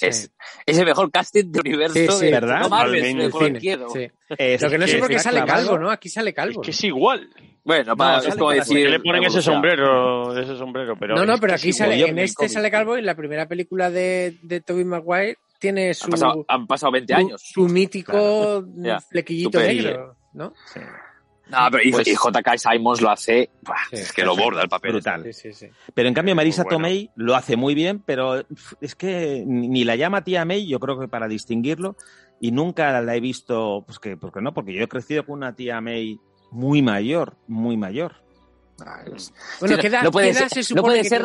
Es, 0.00 0.30
es 0.66 0.78
el 0.78 0.84
mejor 0.84 1.10
casting 1.10 1.50
de 1.50 1.60
universo 1.60 1.94
Sí, 1.94 2.06
sí, 2.08 2.24
de 2.26 2.30
¿verdad? 2.32 2.60
No 2.60 2.68
Marvel, 2.68 3.16
de 3.18 3.30
cualquier. 3.30 3.80
sí. 3.92 4.10
Es 4.36 4.60
Lo 4.60 4.68
que 4.68 4.78
no 4.78 4.86
sé 4.86 4.98
por 4.98 5.08
qué 5.08 5.18
sale 5.18 5.42
clavado. 5.42 5.66
calvo, 5.68 5.78
¿no? 5.82 5.90
Aquí 5.90 6.08
sale 6.10 6.34
calvo. 6.34 6.60
Es 6.60 6.64
que 6.66 6.70
es 6.72 6.84
igual. 6.84 7.30
Bueno, 7.64 7.96
para- 7.96 8.18
sale 8.18 8.28
es 8.28 8.36
como 8.36 8.50
decir. 8.50 8.76
Que 8.84 8.88
le 8.90 9.00
ponen 9.00 9.24
ese 9.24 9.40
sombrero, 9.40 10.38
ese 10.38 10.56
sombrero, 10.56 10.96
pero 10.98 11.14
no, 11.16 11.24
no, 11.24 11.38
pero 11.38 11.54
aquí 11.54 11.72
sale, 11.72 11.98
yo 11.98 12.06
en 12.06 12.18
este 12.18 12.34
cómic. 12.36 12.50
sale 12.52 12.70
calvo 12.70 12.96
y 12.96 13.00
en 13.00 13.06
la 13.06 13.14
primera 13.16 13.48
película 13.48 13.90
de, 13.90 14.36
de 14.42 14.60
Tobey 14.60 14.84
Maguire 14.84 15.38
tiene 15.58 15.88
Han 15.88 15.94
su, 15.94 16.10
pasado, 16.10 16.44
han 16.48 16.66
pasado 16.66 16.92
20 16.92 17.12
su- 17.14 17.18
años. 17.18 17.42
su 17.42 17.66
mítico 17.68 18.62
Ya, 18.76 19.00
flequillito 19.00 19.58
negro, 19.58 20.16
¿no? 20.34 20.52
Sí, 20.72 20.80
No, 21.48 21.58
pero 21.70 21.82
y, 21.84 21.92
Pues- 21.92 22.08
y 22.08 22.14
J.K. 22.14 22.58
Simons 22.58 23.00
lo 23.00 23.10
hace. 23.10 23.50
Sí, 23.90 23.96
es 23.96 24.12
que 24.12 24.24
lo 24.24 24.34
borda 24.36 24.62
el 24.62 24.68
papel. 24.68 24.92
brutal. 24.92 25.22
Sí, 25.24 25.32
sí, 25.32 25.52
sí. 25.52 25.68
Pero 25.94 26.08
en 26.08 26.14
cambio 26.14 26.34
Marisa 26.34 26.64
bueno. 26.64 26.76
Tomei 26.78 27.10
lo 27.16 27.36
hace 27.36 27.56
muy 27.56 27.74
bien, 27.74 28.02
pero 28.04 28.42
es 28.80 28.94
que 28.96 29.44
ni 29.46 29.84
la 29.84 29.94
llama 29.96 30.24
tía 30.24 30.44
May, 30.44 30.66
yo 30.66 30.80
creo 30.80 30.98
que 30.98 31.06
para 31.08 31.28
distinguirlo, 31.28 31.96
y 32.40 32.50
nunca 32.50 33.00
la 33.00 33.14
he 33.16 33.20
visto, 33.20 33.84
pues 33.86 33.98
que, 33.98 34.16
porque 34.16 34.40
no, 34.40 34.52
porque 34.52 34.74
yo 34.74 34.82
he 34.82 34.88
crecido 34.88 35.24
con 35.24 35.36
una 35.36 35.54
tía 35.54 35.80
May 35.80 36.18
muy 36.50 36.82
mayor, 36.82 37.36
muy 37.46 37.76
mayor. 37.76 38.16
Ah, 38.84 39.02
es- 39.14 39.32
Bueno, 39.60 39.76
Sí, 39.76 39.80
¿qué 39.82 39.86
edad, 39.88 40.02
no 40.02 40.10
puede 40.10 40.32
qué 40.32 40.38
edad 40.38 40.48
ser- 40.48 40.64
se 40.64 40.74
no 40.74 40.82
puede 40.82 41.02
que 41.02 41.08
ser- 41.08 41.22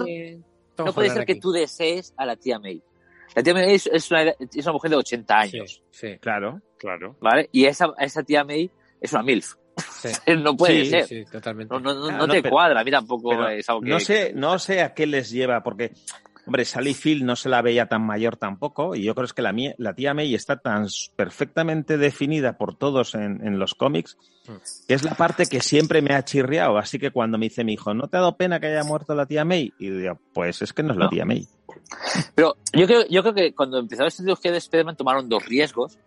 Tom 0.76 0.86
No 0.86 0.94
puede 0.94 1.10
ser 1.10 1.26
que 1.26 1.34
aquí? 1.34 1.42
tú 1.42 1.52
desees 1.52 2.14
a 2.16 2.26
la 2.26 2.36
tía 2.38 2.60
May. 2.60 2.82
La 3.36 3.44
tía 3.44 3.54
May 3.54 3.74
es, 3.74 3.88
es 3.88 4.10
una, 4.12 4.22
es 4.24 4.38
una 4.66 4.72
mujer 4.74 4.92
de 4.92 4.98
80 4.98 5.40
años, 5.40 5.82
Sí, 5.90 6.08
sí, 6.12 6.18
Claro. 6.20 6.62
Claro. 6.78 7.16
¿vale? 7.20 7.50
Y 7.52 7.66
esa, 7.66 7.94
esa 8.00 8.24
tía 8.24 8.44
May 8.44 8.70
es 9.02 9.12
una 9.14 9.24
MILF. 9.24 9.56
Sí. 10.10 10.10
no 10.38 10.56
puede 10.56 10.84
Sí, 10.86 10.90
ser. 10.90 11.06
Sí, 11.08 11.26
totalmente. 11.32 11.74
No, 11.74 11.80
no, 11.80 11.94
no, 11.94 12.08
Ah, 12.10 12.18
no 12.18 12.28
te 12.28 12.42
pero- 12.42 12.52
cuadra, 12.54 12.82
a 12.82 12.84
mí 12.84 12.92
tampoco 12.92 13.48
es 13.48 13.68
algo 13.70 13.82
que... 13.82 13.90
no 13.90 14.00
sé, 14.00 14.34
no 14.36 14.60
sé 14.60 14.82
a 14.82 14.94
qué 14.94 15.06
les 15.08 15.30
lleva, 15.32 15.62
porque, 15.64 15.92
hombre, 16.46 16.66
Sally 16.66 16.94
Field 16.94 17.24
no 17.24 17.36
se 17.36 17.50
la 17.50 17.62
veía 17.62 17.86
tan 17.88 18.06
mayor 18.06 18.38
tampoco, 18.38 18.96
y 18.96 19.04
yo 19.04 19.14
creo 19.16 19.26
es 19.26 19.34
que 19.34 19.42
la, 19.42 19.54
mía- 19.54 19.76
la 19.78 19.94
tía 19.94 20.14
May 20.14 20.34
está 20.36 20.58
tan 20.58 20.88
perfectamente 21.16 21.98
definida 21.98 22.58
por 22.58 22.76
todos 22.76 23.16
en, 23.16 23.46
en 23.46 23.60
los 23.60 23.76
cómics, 23.76 24.18
Mm. 24.48 24.54
que 24.88 24.96
es 24.96 25.04
la 25.04 25.14
parte 25.14 25.46
que 25.46 25.62
siempre 25.62 26.02
me 26.02 26.16
ha 26.16 26.26
chirriado. 26.26 26.80
Así 26.80 26.98
que 26.98 27.12
cuando 27.12 27.38
me 27.38 27.46
dice 27.46 27.64
mi 27.64 27.74
hijo, 27.74 27.94
¿no 27.94 28.08
te 28.08 28.18
ha 28.18 28.22
dado 28.22 28.38
pena 28.38 28.60
que 28.60 28.66
haya 28.66 28.84
muerto 28.84 29.14
la 29.14 29.28
tía 29.28 29.46
May? 29.46 29.72
Y 29.78 29.92
digo, 29.92 30.18
pues 30.34 30.64
es 30.64 30.74
que 30.74 30.82
no 30.82 30.94
es 30.94 30.98
la 30.98 31.10
tía 31.10 31.26
May. 31.26 31.48
Pero 32.34 32.56
yo 32.74 32.88
creo, 32.88 33.06
yo 33.08 33.22
creo 33.22 33.36
que 33.36 33.54
cuando 33.54 33.78
empezó 33.78 34.04
esta 34.06 34.24
trilogía 34.24 34.52
de 34.52 34.58
Spider-Man 34.58 34.96
tomaron 34.96 35.30
dos 35.30 35.46
riesgos. 35.46 36.00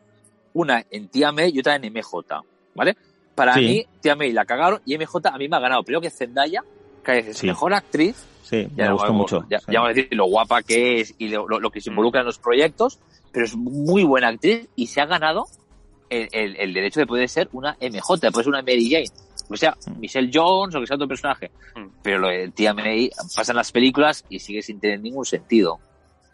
Una 0.53 0.85
en 0.91 1.07
Tía 1.09 1.31
May 1.31 1.53
y 1.55 1.61
otra 1.61 1.77
en 1.77 1.93
MJ, 1.93 2.43
¿vale? 2.75 2.97
Para 3.35 3.55
Sí. 3.55 3.61
mí, 3.61 3.87
Tía 4.01 4.15
May 4.17 4.33
la 4.33 4.45
cagaron 4.45 4.81
y 4.87 4.95
MJ 4.97 5.29
a 5.29 5.39
mí 5.39 5.49
me 5.49 5.57
ha 5.57 5.61
ganado. 5.61 5.83
Pero 5.83 6.01
que 6.01 6.11
Zendaya, 6.11 6.63
que 7.05 7.19
es 7.19 7.39
Sí. 7.39 7.47
mejor 7.47 7.75
actriz, 7.75 8.17
Sí, 8.43 8.69
ya 8.77 8.85
me 8.85 8.89
no 8.91 8.93
gustó 8.95 9.09
vamos- 9.09 9.33
mucho. 9.33 9.47
Ya, 9.51 9.59
sí. 9.59 9.65
ya 9.69 9.81
vamos 9.81 9.91
a 9.91 9.95
decir 9.95 10.09
lo 10.15 10.27
guapa 10.27 10.63
que 10.63 11.01
es 11.01 11.15
y 11.19 11.29
lo, 11.29 11.47
que 11.71 11.81
se 11.81 11.91
involucra 11.91 12.21
en 12.21 12.27
los 12.27 12.39
proyectos, 12.39 12.99
pero 13.33 13.45
es 13.47 13.57
muy 13.57 14.05
buena 14.05 14.29
actriz 14.29 14.69
y 14.77 14.87
se 14.87 15.01
ha 15.01 15.07
ganado 15.07 15.47
el, 16.11 16.29
el- 16.33 16.57
el 16.57 16.73
derecho 16.75 17.01
de 17.01 17.07
poder 17.07 17.29
ser 17.29 17.49
una 17.53 17.77
MJ, 17.81 18.31
puede 18.31 18.45
ser 18.45 18.49
una 18.49 18.63
Mary 18.63 18.89
Jane, 18.91 19.07
o 19.49 19.57
sea, 19.57 19.77
Mm. 19.87 19.99
Michelle 20.01 20.31
Jones 20.33 20.75
o 20.75 20.81
que 20.81 20.87
sea 20.87 20.97
otro 20.97 21.09
personaje. 21.09 21.51
Mm. 21.75 21.87
Pero 22.03 22.19
lo 22.21 22.29
de 22.29 22.51
Tía 22.51 22.73
May 22.75 23.11
pasan 23.35 23.57
las 23.57 23.73
películas 23.73 24.25
y 24.29 24.39
sigue 24.39 24.63
sin 24.63 24.79
tener 24.79 25.01
ningún 25.01 25.25
sentido. 25.25 25.81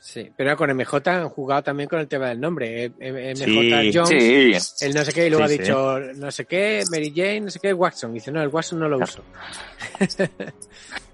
Sí, 0.00 0.30
pero 0.35 0.57
con 0.57 0.71
MJ 0.75 0.97
han 1.09 1.28
jugado 1.28 1.62
también 1.62 1.88
con 1.88 2.00
el 2.00 2.09
tema 2.09 2.28
del 2.28 2.40
nombre. 2.40 2.85
eh, 2.99 3.35
MJ 3.37 3.45
Sí. 3.45 3.92
Jones, 3.95 4.75
Sí, 4.76 4.85
el 4.87 4.95
no 4.95 5.04
sé 5.04 5.12
qué, 5.12 5.26
y 5.26 5.30
luego 5.30 5.47
Sí, 5.47 5.54
ha 5.54 5.59
dicho 5.59 6.00
no 6.16 6.30
sé 6.30 6.45
qué, 6.47 6.83
Mary 6.90 7.12
Jane, 7.14 7.40
no 7.42 7.50
sé 7.50 7.61
qué, 7.61 7.73
Watson. 7.75 8.14
Dice, 8.14 8.33
no, 8.33 8.42
el 8.42 8.49
Watson 8.49 8.78
no 8.80 8.88
lo 8.88 8.99
uso. 8.99 9.23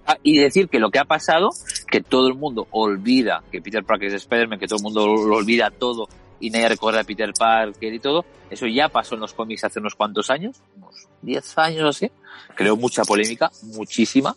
Ah, 0.08 0.16
y 0.22 0.38
decir 0.38 0.68
que 0.68 0.78
lo 0.78 0.90
que 0.90 1.00
ha 1.00 1.04
pasado, 1.04 1.50
que 1.90 2.00
todo 2.00 2.28
el 2.28 2.34
mundo 2.34 2.68
olvida 2.70 3.42
que 3.50 3.60
Peter 3.60 3.82
Parker 3.82 4.06
es 4.06 4.14
Spider-Man, 4.14 4.60
que 4.60 4.68
todo 4.68 4.76
el 4.76 4.84
mundo 4.84 5.04
lo, 5.04 5.34
olvida 5.34 5.68
todo 5.72 6.08
y 6.38 6.50
nadie 6.50 6.68
recuerda 6.68 7.00
a 7.00 7.04
Peter 7.04 7.32
Parker 7.36 7.92
y 7.92 7.98
todo, 7.98 8.24
eso 8.48 8.68
ya 8.68 8.88
pasó 8.88 9.16
en 9.16 9.22
los 9.22 9.34
cómics 9.34 9.64
hace 9.64 9.80
unos 9.80 9.96
cuantos 9.96 10.30
años, 10.30 10.62
unos 10.76 11.08
10 11.22 11.58
años 11.58 11.82
o 11.82 11.88
así. 11.88 12.10
Creó 12.54 12.76
mucha 12.76 13.02
polémica, 13.02 13.50
muchísima. 13.74 14.36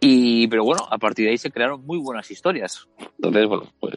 Y, 0.00 0.46
pero 0.48 0.64
bueno, 0.64 0.86
a 0.90 0.98
partir 0.98 1.26
de 1.26 1.32
ahí 1.32 1.38
se 1.38 1.50
crearon 1.50 1.84
muy 1.84 1.98
buenas 1.98 2.30
historias. 2.30 2.88
Entonces, 2.98 3.46
bueno, 3.46 3.70
pues 3.78 3.94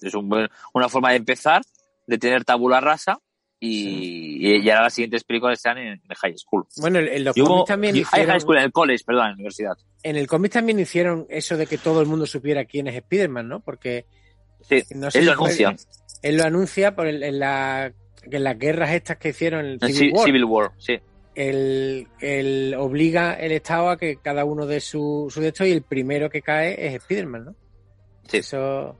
es 0.00 0.14
un 0.14 0.28
buen- 0.28 0.48
una 0.74 0.88
forma 0.88 1.10
de 1.10 1.16
empezar, 1.16 1.62
de 2.06 2.18
tener 2.18 2.44
tabula 2.44 2.80
rasa 2.80 3.18
y, 3.58 4.56
y 4.58 4.70
ahora 4.70 4.84
las 4.84 4.94
siguientes 4.94 5.24
películas 5.24 5.58
están 5.58 5.76
en, 5.78 5.88
en 5.88 6.14
High 6.16 6.38
School. 6.38 6.66
Bueno, 6.78 6.98
en- 7.00 7.08
en 7.08 7.24
los 7.24 7.34
cómics 7.36 7.66
también 7.68 7.94
Hay 7.96 8.04
High 8.04 8.40
School 8.40 8.56
en 8.58 8.62
el 8.64 8.72
college, 8.72 9.04
perdón, 9.04 9.24
en 9.24 9.28
la 9.30 9.34
universidad. 9.34 9.76
en 10.02 10.16
el 10.16 10.26
cómic 10.26 10.52
también 10.52 10.78
hicieron 10.80 11.26
eso 11.28 11.56
de 11.56 11.66
que 11.66 11.78
todo 11.78 12.00
el 12.00 12.06
mundo 12.06 12.26
supiera 12.26 12.64
quién 12.64 12.86
es 12.86 12.94
Spider-Man, 12.96 13.48
¿no? 13.48 13.60
Porque 13.60 14.06
Sí, 14.62 14.82
no 14.94 15.10
sé 15.10 15.18
él 15.18 15.24
si 15.24 15.26
lo 15.26 15.32
anuncia. 15.32 15.76
él 16.22 16.36
lo 16.36 16.44
anuncia 16.44 16.94
por 16.94 17.06
el- 17.06 17.22
en, 17.22 17.38
la, 17.40 17.92
en 18.22 18.44
las 18.44 18.58
guerras 18.58 18.92
estas 18.92 19.16
que 19.18 19.30
hicieron 19.30 19.64
en 19.66 19.78
En 19.82 19.92
Civil 19.94 20.12
Ci- 20.12 20.16
War. 20.16 20.24
Civil 20.26 20.44
War, 20.44 20.70
sí. 20.78 20.98
El, 21.34 22.08
el 22.20 22.74
obliga 22.78 23.34
el 23.34 23.52
Estado 23.52 23.90
a 23.90 23.96
que 23.96 24.16
cada 24.16 24.44
uno 24.44 24.66
de 24.66 24.80
su, 24.80 25.28
su 25.30 25.40
de 25.40 25.48
estos 25.48 25.66
y 25.66 25.72
el 25.72 25.82
primero 25.82 26.28
que 26.30 26.42
cae 26.42 26.86
es 26.86 26.94
Spider-Man, 26.94 27.44
¿no? 27.46 27.54
Sí. 28.28 28.38
Eso. 28.38 28.96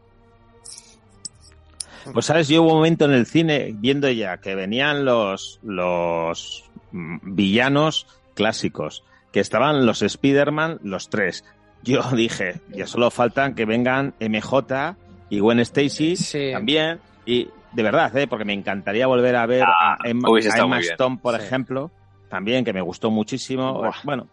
Pues 2.13 2.27
sabes, 2.27 2.49
yo 2.49 2.63
hubo 2.63 2.71
un 2.71 2.77
momento 2.77 3.05
en 3.05 3.13
el 3.13 3.27
cine 3.27 3.75
viendo 3.77 4.11
ya 4.11 4.39
que 4.39 4.55
venían 4.55 5.05
los, 5.05 5.61
los 5.63 6.65
mm, 6.93 7.19
villanos 7.35 8.07
clásicos, 8.35 9.05
que 9.33 9.41
estaban 9.41 9.85
los 9.85 10.01
Spider-Man, 10.03 10.81
los 10.83 11.11
tres. 11.11 11.45
Yo 11.83 12.03
dije, 12.17 12.61
ya 12.71 12.87
solo 12.87 13.11
faltan 13.11 13.55
que 13.55 13.67
vengan 13.67 14.15
MJ 14.19 14.97
y 15.29 15.41
Gwen 15.41 15.61
Stacy 15.61 16.17
Sí. 16.17 16.51
también. 16.53 17.01
Y 17.27 17.49
de 17.73 17.83
verdad, 17.83 18.17
¿eh? 18.17 18.27
porque 18.27 18.45
me 18.47 18.55
encantaría 18.55 19.07
volver 19.07 19.37
a 19.37 19.47
ver 19.47 19.63
Ah, 19.65 19.97
a 20.03 20.09
Emma, 20.09 20.29
a 20.29 20.59
Emma. 20.59 20.81
Stone, 20.81 21.19
por 21.23 21.39
Sí. 21.39 21.45
ejemplo, 21.45 21.91
también, 22.31 22.65
que 22.65 22.73
me 22.73 22.81
gustó 22.81 23.11
muchísimo. 23.11 23.75
Buah. 23.75 23.91
Bueno, 24.05 24.27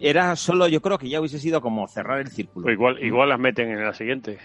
era 0.00 0.34
solo, 0.36 0.66
yo 0.68 0.82
creo 0.82 0.98
que 0.98 1.08
ya 1.08 1.20
hubiese 1.20 1.38
sido 1.38 1.60
como 1.62 1.86
cerrar 1.88 2.18
el 2.20 2.28
círculo. 2.28 2.64
Pues 2.64 2.74
igual, 2.74 3.02
igual 3.02 3.28
las 3.30 3.38
meten 3.38 3.70
en 3.70 3.82
la 3.84 3.94
siguiente. 3.94 4.38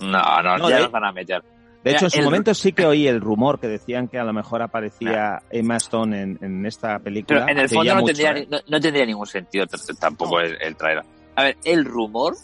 No, 0.00 0.42
no, 0.42 0.58
No, 0.58 0.68
ya 0.68 0.76
de- 0.76 0.82
nos 0.82 0.92
van 0.92 1.04
a 1.04 1.12
meter. 1.12 1.42
De 1.84 1.92
hecho, 1.92 2.06
en 2.06 2.10
su 2.10 2.18
el- 2.18 2.24
momento 2.24 2.52
sí 2.52 2.72
que 2.72 2.84
oí 2.84 3.06
el 3.06 3.20
rumor 3.20 3.60
que 3.60 3.68
decían 3.68 4.08
que 4.08 4.18
a 4.18 4.24
lo 4.24 4.32
mejor 4.32 4.60
aparecía 4.60 5.40
Emma 5.50 5.76
Stone 5.76 6.20
en, 6.20 6.38
en 6.42 6.66
esta 6.66 6.98
película. 6.98 7.46
Pero 7.46 7.52
en 7.52 7.58
el 7.62 7.68
fondo 7.68 7.94
no, 7.94 8.00
mucho, 8.00 8.06
tendría, 8.14 8.30
¿eh? 8.32 8.40
ni- 8.40 8.46
no, 8.46 8.58
no 8.66 8.80
tendría 8.80 9.06
ningún 9.06 9.26
sentido 9.26 9.66
tampoco 10.00 10.40
el, 10.40 10.60
el 10.60 10.74
traer. 10.76 11.02
A 11.36 11.44
ver, 11.44 11.56
el 11.64 11.84
rumor, 11.84 12.34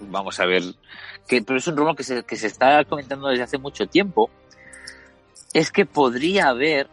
vamos 0.00 0.38
a 0.38 0.44
ver, 0.44 0.62
que, 1.26 1.40
pero 1.40 1.58
es 1.58 1.66
un 1.66 1.76
rumor 1.78 1.96
que 1.96 2.02
se, 2.02 2.22
que 2.24 2.36
se 2.36 2.48
está 2.48 2.84
comentando 2.84 3.28
desde 3.28 3.44
hace 3.44 3.56
mucho 3.56 3.86
tiempo, 3.86 4.28
es 5.54 5.70
que 5.72 5.86
podría 5.86 6.48
haber 6.48 6.88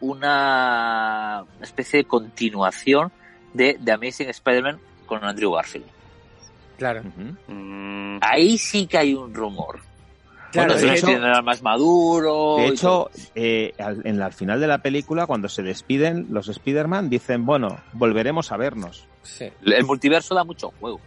una 0.00 1.44
especie 1.60 1.98
de 2.00 2.04
continuación 2.04 3.12
de 3.52 3.78
The 3.84 3.92
Amazing 3.92 4.28
Spider-Man 4.30 4.78
con 5.06 5.24
Andrew 5.24 5.52
Garfield. 5.52 5.86
Claro. 6.78 7.02
Mm, 7.46 8.18
Ahí 8.20 8.58
sí 8.58 8.86
que 8.86 8.98
hay 8.98 9.14
un 9.14 9.32
rumor. 9.34 9.80
Claro, 10.50 10.74
Bueno, 10.74 10.88
de 10.88 10.94
hecho- 10.96 11.42
más 11.42 11.62
maduro. 11.62 12.56
De 12.58 12.66
hecho, 12.68 13.10
eh, 13.34 13.74
al, 13.78 14.02
en 14.06 14.18
la, 14.18 14.26
al 14.26 14.32
final 14.32 14.60
de 14.60 14.68
la 14.68 14.78
película, 14.78 15.26
cuando 15.26 15.48
se 15.48 15.62
despiden 15.62 16.28
los 16.30 16.48
Spider-Man, 16.48 17.10
dicen, 17.10 17.44
bueno, 17.44 17.80
volveremos 17.92 18.52
a 18.52 18.56
vernos. 18.56 19.06
Sí. 19.22 19.48
el 19.64 19.84
multiverso 19.84 20.34
da 20.34 20.44
mucho 20.44 20.70
juego. 20.80 21.00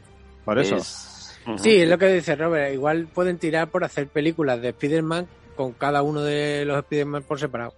Por 0.44 0.58
eso. 0.60 0.76
Es-. 0.78 1.40
Sí, 1.58 1.78
es 1.78 1.88
lo 1.88 1.98
que 1.98 2.08
dice 2.12 2.36
Robert. 2.36 2.74
Igual 2.74 3.08
pueden 3.08 3.38
tirar 3.38 3.70
por 3.70 3.86
hacer 3.86 4.08
películas 4.08 4.62
de 4.62 4.70
Spider-Man 4.70 5.28
con 5.56 5.72
cada 5.74 6.02
uno 6.02 6.22
de 6.22 6.66
los 6.66 6.78
Spider-Man 6.80 7.24
por 7.24 7.40
separado. 7.40 7.74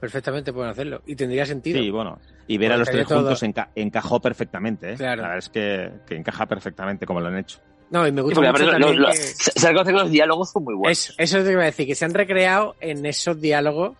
Perfectamente 0.00 0.52
pueden 0.52 0.70
hacerlo. 0.70 1.02
Y 1.06 1.16
tendría 1.16 1.46
sentido. 1.46 1.80
Sí, 1.80 1.90
bueno. 1.90 2.18
Y 2.46 2.58
ver 2.58 2.72
a 2.72 2.76
los 2.76 2.88
tres 2.90 3.06
todo- 3.06 3.20
juntos 3.20 3.42
enca- 3.42 3.68
encajó 3.74 4.20
perfectamente. 4.20 4.92
¿eh? 4.92 4.96
Claro. 4.96 5.22
La 5.22 5.28
verdad 5.28 5.38
es 5.38 5.48
que, 5.48 5.90
que 6.06 6.16
encaja 6.16 6.46
perfectamente 6.46 7.06
como 7.06 7.20
lo 7.20 7.28
han 7.28 7.38
hecho. 7.38 7.58
No, 7.90 8.06
y 8.06 8.12
me 8.12 8.20
Sí, 8.20 8.24
gusta 8.24 8.40
mucho 8.52 8.70
también 8.70 9.00
lo- 9.00 9.08
que- 9.08 9.14
se, 9.16 9.74
que 9.84 9.92
los 9.92 10.10
diálogos 10.10 10.50
son 10.50 10.64
muy 10.64 10.74
buenos. 10.74 10.98
Eso, 10.98 11.14
eso 11.18 11.38
es 11.38 11.44
lo 11.44 11.48
que 11.48 11.52
iba 11.52 11.62
a 11.62 11.66
decir, 11.66 11.86
que 11.86 11.94
se 11.94 12.04
han 12.04 12.14
recreado 12.14 12.74
en 12.80 13.06
esos 13.06 13.40
diálogos 13.40 13.96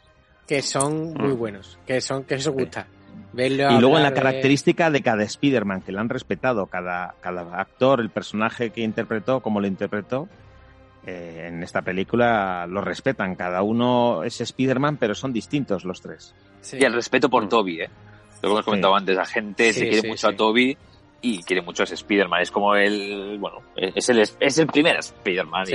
que 0.47 0.61
son 0.63 1.15
muy 1.15 1.35
Mm. 1.35 1.39
buenos, 1.39 1.79
que 1.87 2.01
son 2.01 2.25
que 2.25 2.35
eso 2.35 2.51
Sí. 2.53 2.59
gusta. 2.63 2.87
Verlo 3.33 3.71
Y 3.71 3.81
luego 3.81 3.97
en 3.97 4.03
la 4.03 4.09
hablar 4.09 4.13
de- 4.15 4.21
característica 4.21 4.91
de 4.91 5.03
cada 5.03 5.23
Spider-Man, 5.25 5.83
que 5.83 5.93
le 5.93 5.99
han 6.01 6.09
respetado, 6.09 6.67
cada, 6.67 7.15
cada 7.21 7.61
actor, 7.61 8.01
el 8.01 8.11
personaje 8.11 8.71
que 8.71 8.81
interpretó, 8.83 9.41
como 9.41 9.61
lo 9.61 9.67
interpretó, 9.67 10.29
eh, 11.07 11.47
en 11.49 11.63
esta 11.63 11.83
película 11.83 12.67
lo 12.69 12.81
respetan. 12.81 13.35
Cada 13.37 13.63
uno 13.63 14.25
es 14.25 14.41
Spider-Man, 14.41 14.97
pero 14.99 15.15
son 15.15 15.33
distintos 15.33 15.85
los 15.85 16.01
tres. 16.03 16.35
Sí. 16.61 16.79
Y 16.81 16.85
el 16.85 16.93
respeto 16.93 17.29
por 17.31 17.45
Mm. 17.45 17.49
Toby, 17.49 17.81
¿eh? 17.83 17.91
Lo 18.43 18.49
que 18.49 18.53
hemos 18.55 18.65
comentado 18.65 18.95
Sí. 18.95 18.99
antes, 19.01 19.17
la 19.17 19.25
gente 19.27 19.73
Sí, 19.73 19.79
se 19.81 19.87
quiere 19.87 20.03
sí, 20.03 20.09
mucho 20.09 20.29
sí. 20.29 20.35
a 20.35 20.37
Toby 20.37 20.77
y 21.23 21.43
quiere 21.43 21.63
mucho 21.63 21.83
a 21.83 21.85
ese 21.85 21.95
Spider-Man. 21.95 22.43
Es 22.43 22.51
como 22.51 22.75
el, 22.75 23.39
bueno, 23.39 23.59
es 23.77 24.09
el, 24.09 24.19
es 24.19 24.59
el 24.59 24.67
primer 24.67 24.97
Spider-Man 24.99 25.67
Sí, 25.67 25.75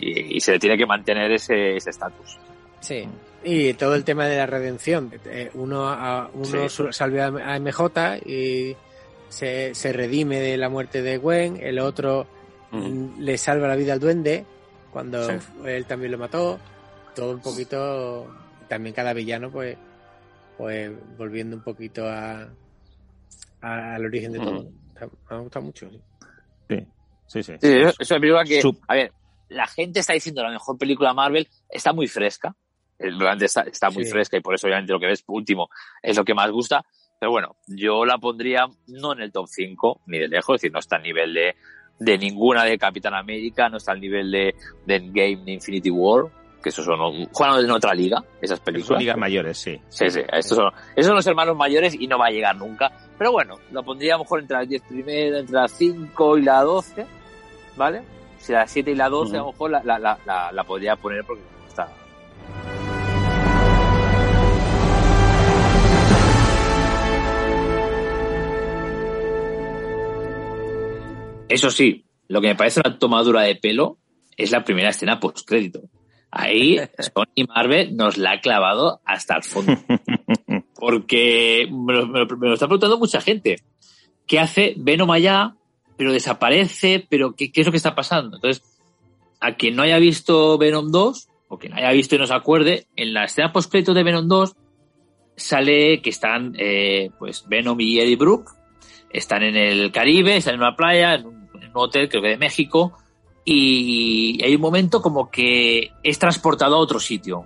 y, 0.00 0.08
y- 0.10 0.36
y 0.36 0.40
se 0.40 0.52
le 0.52 0.58
tiene 0.58 0.76
que 0.76 0.86
mantener 0.86 1.30
ese 1.32 1.76
ese 1.76 1.90
estatus. 1.90 2.38
sí. 2.80 3.06
Y 3.46 3.74
todo 3.74 3.94
el 3.94 4.04
tema 4.04 4.24
de 4.26 4.38
la 4.38 4.46
redención. 4.46 5.12
Eh, 5.26 5.50
Uno, 5.52 5.86
a, 5.86 6.30
uno 6.32 6.66
salva 6.70 7.26
a 7.26 7.58
MJ 7.60 8.16
y 8.24 8.74
se, 9.28 9.74
se 9.74 9.92
redime 9.92 10.40
de 10.40 10.56
la 10.56 10.70
muerte 10.70 11.02
de 11.02 11.18
Gwen, 11.18 11.58
el 11.62 11.78
otro. 11.78 12.26
Mm, 12.74 13.20
le 13.20 13.38
salva 13.38 13.68
la 13.68 13.76
vida 13.76 13.92
al 13.92 14.00
duende 14.00 14.44
cuando 14.92 15.22
Sí. 15.26 15.46
él 15.66 15.84
también 15.86 16.12
lo 16.12 16.18
mató. 16.18 16.58
Todo 17.14 17.32
un 17.34 17.40
poquito, 17.40 18.26
también 18.68 18.94
cada 18.94 19.12
villano 19.12 19.50
pues, 19.50 19.76
pues 20.58 20.90
volviendo 21.16 21.56
un 21.56 21.62
poquito 21.62 22.08
a, 22.08 22.48
a- 23.60 23.94
al 23.94 24.04
origen 24.04 24.32
de 24.32 24.40
todo. 24.40 24.62
Me 25.00 25.36
ha 25.36 25.38
gustado 25.38 25.64
mucho. 25.64 25.90
sí. 25.90 26.00
Sí, 27.26 27.42
sí, 27.42 27.42
sí. 27.42 27.52
Sí, 27.60 27.68
es 27.72 27.94
es 27.98 28.10
una 28.10 28.20
película 28.20 28.44
que, 28.44 28.60
a 28.88 28.94
ver, 28.94 29.12
la 29.48 29.66
gente 29.66 30.00
está 30.00 30.12
diciendo 30.12 30.42
la 30.42 30.50
mejor 30.50 30.76
película 30.76 31.14
Marvel, 31.14 31.48
está 31.68 31.92
muy 31.92 32.06
fresca. 32.06 32.54
El 32.98 33.18
durante 33.18 33.46
está, 33.46 33.62
está 33.62 33.90
muy 33.90 34.04
Sí. 34.04 34.10
fresca 34.10 34.36
y 34.36 34.40
por 34.40 34.54
eso 34.54 34.66
obviamente 34.66 34.92
lo 34.92 35.00
que 35.00 35.06
ves 35.06 35.24
último 35.26 35.68
es 36.02 36.16
lo 36.16 36.24
que 36.24 36.34
más 36.34 36.50
gusta. 36.50 36.84
Pero 37.18 37.32
bueno, 37.32 37.56
yo 37.66 38.04
la 38.04 38.18
pondría 38.18 38.66
no 38.88 39.12
en 39.14 39.20
el 39.20 39.32
top 39.32 39.46
5, 39.48 40.02
ni 40.06 40.18
de 40.18 40.28
lejos, 40.28 40.56
es 40.56 40.60
decir, 40.62 40.72
no 40.72 40.78
está 40.80 40.96
al 40.96 41.02
nivel 41.02 41.32
de, 41.32 41.54
de 41.98 42.18
ninguna 42.18 42.64
de 42.64 42.76
Capitán 42.78 43.14
América, 43.14 43.68
no 43.68 43.76
está 43.78 43.92
al 43.92 44.00
nivel 44.00 44.30
de, 44.30 44.54
de 44.86 44.96
Endgame 44.96 45.36
ni 45.44 45.52
Infinity 45.54 45.90
War, 45.90 46.24
que 46.62 46.70
esos 46.70 46.84
son, 46.84 47.26
juegan 47.32 47.64
en 47.64 47.70
otra 47.70 47.94
liga, 47.94 48.22
esas 48.40 48.58
Son 48.58 48.64
películas. 48.64 49.00
ligas 49.00 49.16
mayores, 49.16 49.58
sí. 49.58 49.78
Sí, 49.88 50.08
sí, 50.10 50.20
estos 50.32 50.56
son, 50.56 50.72
esos 50.96 51.06
son 51.06 51.16
los 51.16 51.26
hermanos 51.26 51.56
mayores 51.56 51.94
y 51.98 52.06
no 52.06 52.18
va 52.18 52.26
a 52.26 52.30
llegar 52.30 52.56
nunca. 52.56 52.90
Pero 53.18 53.32
bueno, 53.32 53.56
lo 53.70 53.82
pondría 53.82 54.14
a 54.14 54.18
lo 54.18 54.24
mejor 54.24 54.40
entre 54.40 54.56
las 54.56 54.68
10 54.68 54.82
primeras, 54.82 55.40
entre 55.40 55.54
las 55.54 55.72
5 55.72 56.38
y 56.38 56.42
la 56.42 56.62
12, 56.62 57.06
¿vale? 57.76 58.02
Si 58.38 58.52
la 58.52 58.66
7 58.66 58.90
y 58.90 58.94
la 58.94 59.08
12 59.08 59.36
a 59.36 59.40
lo 59.40 59.46
mejor 59.52 59.70
la, 59.70 59.82
la, 59.84 59.98
la, 59.98 60.18
la, 60.26 60.52
la 60.52 60.64
podría 60.64 60.96
poner 60.96 61.24
porque 61.24 61.42
está... 61.68 61.88
Eso 71.54 71.70
sí, 71.70 72.04
lo 72.28 72.40
que 72.40 72.48
me 72.48 72.54
parece 72.56 72.80
una 72.84 72.98
tomadura 72.98 73.42
de 73.42 73.54
pelo 73.56 73.98
es 74.36 74.50
la 74.50 74.64
primera 74.64 74.88
escena 74.90 75.20
post-crédito. 75.20 75.82
Ahí 76.30 76.78
Sony 76.98 77.46
Marvel 77.46 77.96
nos 77.96 78.16
la 78.18 78.32
ha 78.32 78.40
clavado 78.40 79.00
hasta 79.04 79.36
el 79.36 79.42
fondo. 79.44 79.72
Porque 80.74 81.68
me 81.70 81.92
lo, 81.94 82.06
me 82.08 82.20
lo- 82.24 82.36
me 82.36 82.48
lo 82.48 82.54
está 82.54 82.66
preguntando 82.66 82.98
mucha 82.98 83.20
gente. 83.20 83.56
¿Qué 84.26 84.38
hace 84.40 84.74
Venom 84.76 85.10
allá, 85.10 85.54
pero 85.96 86.12
desaparece? 86.12 87.06
¿Pero 87.08 87.34
qué, 87.34 87.52
qué 87.52 87.60
es 87.60 87.66
lo 87.66 87.70
que 87.70 87.76
está 87.76 87.94
pasando? 87.94 88.36
Entonces, 88.36 88.62
a 89.40 89.54
quien 89.54 89.76
no 89.76 89.82
haya 89.82 89.98
visto 89.98 90.58
Venom 90.58 90.90
2, 90.90 91.28
o 91.48 91.58
quien 91.58 91.74
haya 91.74 91.90
visto 91.92 92.16
y 92.16 92.18
no 92.18 92.26
se 92.26 92.34
acuerde, 92.34 92.86
en 92.96 93.12
la 93.14 93.24
escena 93.24 93.52
post 93.52 93.72
de 93.72 94.02
Venom 94.02 94.26
2 94.26 94.56
sale 95.36 96.00
que 96.00 96.10
están 96.10 96.54
eh, 96.58 97.10
pues 97.18 97.44
Venom 97.48 97.80
y 97.80 97.98
Eddie 98.00 98.16
Brooke, 98.16 98.50
están 99.10 99.42
en 99.42 99.56
el 99.56 99.92
Caribe, 99.92 100.36
están 100.36 100.54
en 100.54 100.60
una 100.60 100.74
playa, 100.76 101.14
en 101.14 101.26
un, 101.74 101.80
hotel, 101.82 102.08
creo 102.08 102.22
que 102.22 102.28
de 102.28 102.36
México, 102.36 102.92
y 103.44 104.42
hay 104.42 104.54
un 104.54 104.60
momento 104.60 105.02
como 105.02 105.30
que 105.30 105.90
es 106.02 106.18
transportado 106.18 106.76
a 106.76 106.78
otro 106.78 106.98
sitio. 106.98 107.44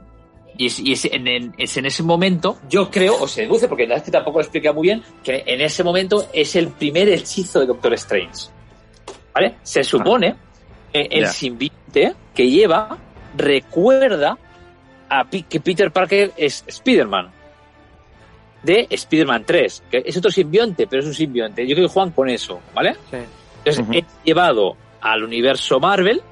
Y 0.57 0.67
es, 0.67 0.79
y 0.81 0.93
es 0.93 1.05
en, 1.05 1.29
en- 1.29 1.55
es 1.57 1.77
en 1.77 1.87
ese 1.87 2.03
momento, 2.03 2.59
yo 2.69 2.91
creo, 2.91 3.21
o 3.21 3.29
se 3.29 3.43
deduce, 3.43 3.69
porque 3.69 3.85
la 3.85 3.91
verdad 3.91 3.99
es 3.99 4.05
que 4.07 4.11
tampoco 4.11 4.39
lo 4.39 4.43
explica 4.45 4.73
muy 4.73 4.89
bien, 4.89 5.03
que 5.23 5.45
en 5.47 5.61
ese 5.61 5.85
momento 5.85 6.29
es 6.33 6.57
el 6.57 6.69
primer 6.69 7.09
hechizo 7.09 7.61
de 7.61 7.67
Doctor 7.67 7.95
Strange. 7.95 8.47
¿Vale? 9.35 9.55
Se 9.63 9.85
supone 9.85 10.35
que 10.93 11.03
el 11.03 11.27
simbionte 11.29 12.15
que 12.35 12.51
lleva 12.51 12.99
recuerda 13.37 14.37
a 15.09 15.29
que 15.29 15.61
Peter 15.61 15.93
Parker 15.93 16.33
es 16.37 16.65
Spider-Man. 16.67 17.31
De 18.63 18.89
Spider-Man 18.91 19.45
3, 19.47 19.85
que 19.89 20.03
es 20.05 20.17
otro 20.17 20.33
simbionte, 20.33 20.89
pero 20.89 21.03
es 21.03 21.07
un 21.07 21.15
simbionte. 21.15 21.65
Yo 21.67 21.77
creo 21.77 21.87
que 21.87 21.93
juegan 21.95 22.11
con 22.13 22.29
eso, 22.29 22.61
¿vale? 22.75 22.95
Sí. 23.11 23.19
Entonces, 23.65 23.85
es 23.93 24.05
llevado 24.25 24.77
al 25.01 25.23
universo 25.25 25.79
Marvel. 25.81 26.23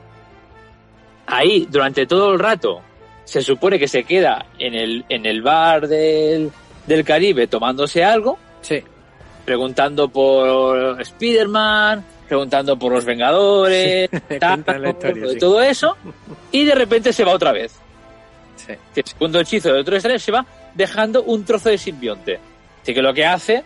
Ahí, 1.26 1.66
durante 1.70 2.06
todo 2.06 2.32
el 2.32 2.38
rato, 2.38 2.80
se 3.24 3.42
supone 3.42 3.78
que 3.78 3.88
se 3.88 4.04
queda 4.04 4.46
en 4.58 4.74
el, 4.74 5.04
en 5.08 5.26
el 5.26 5.42
bar 5.42 5.88
del, 5.88 6.50
del 6.86 7.04
Caribe 7.04 7.46
tomándose 7.48 8.04
algo, 8.04 8.38
Sí. 8.60 8.82
preguntando 9.44 10.08
por 10.08 11.00
Spider-Man, 11.00 12.04
preguntando 12.28 12.78
por 12.78 12.92
los 12.92 13.04
Vengadores, 13.04 14.08
tal, 14.40 14.60
historia, 14.60 15.28
sí. 15.30 15.38
todo 15.38 15.60
eso, 15.62 15.96
y 16.52 16.64
de 16.64 16.74
repente 16.74 17.12
se 17.12 17.24
va 17.24 17.32
otra 17.32 17.52
vez. 17.52 17.76
Sí. 18.56 18.72
El 18.94 19.04
segundo 19.04 19.40
hechizo 19.40 19.72
de 19.72 19.80
otro 19.80 19.96
estrés 19.96 20.22
se 20.22 20.32
va 20.32 20.46
dejando 20.74 21.22
un 21.24 21.44
trozo 21.44 21.68
de 21.70 21.78
simbionte. 21.78 22.38
Así 22.82 22.94
que 22.94 23.02
lo 23.02 23.12
que 23.12 23.24
hace 23.26 23.64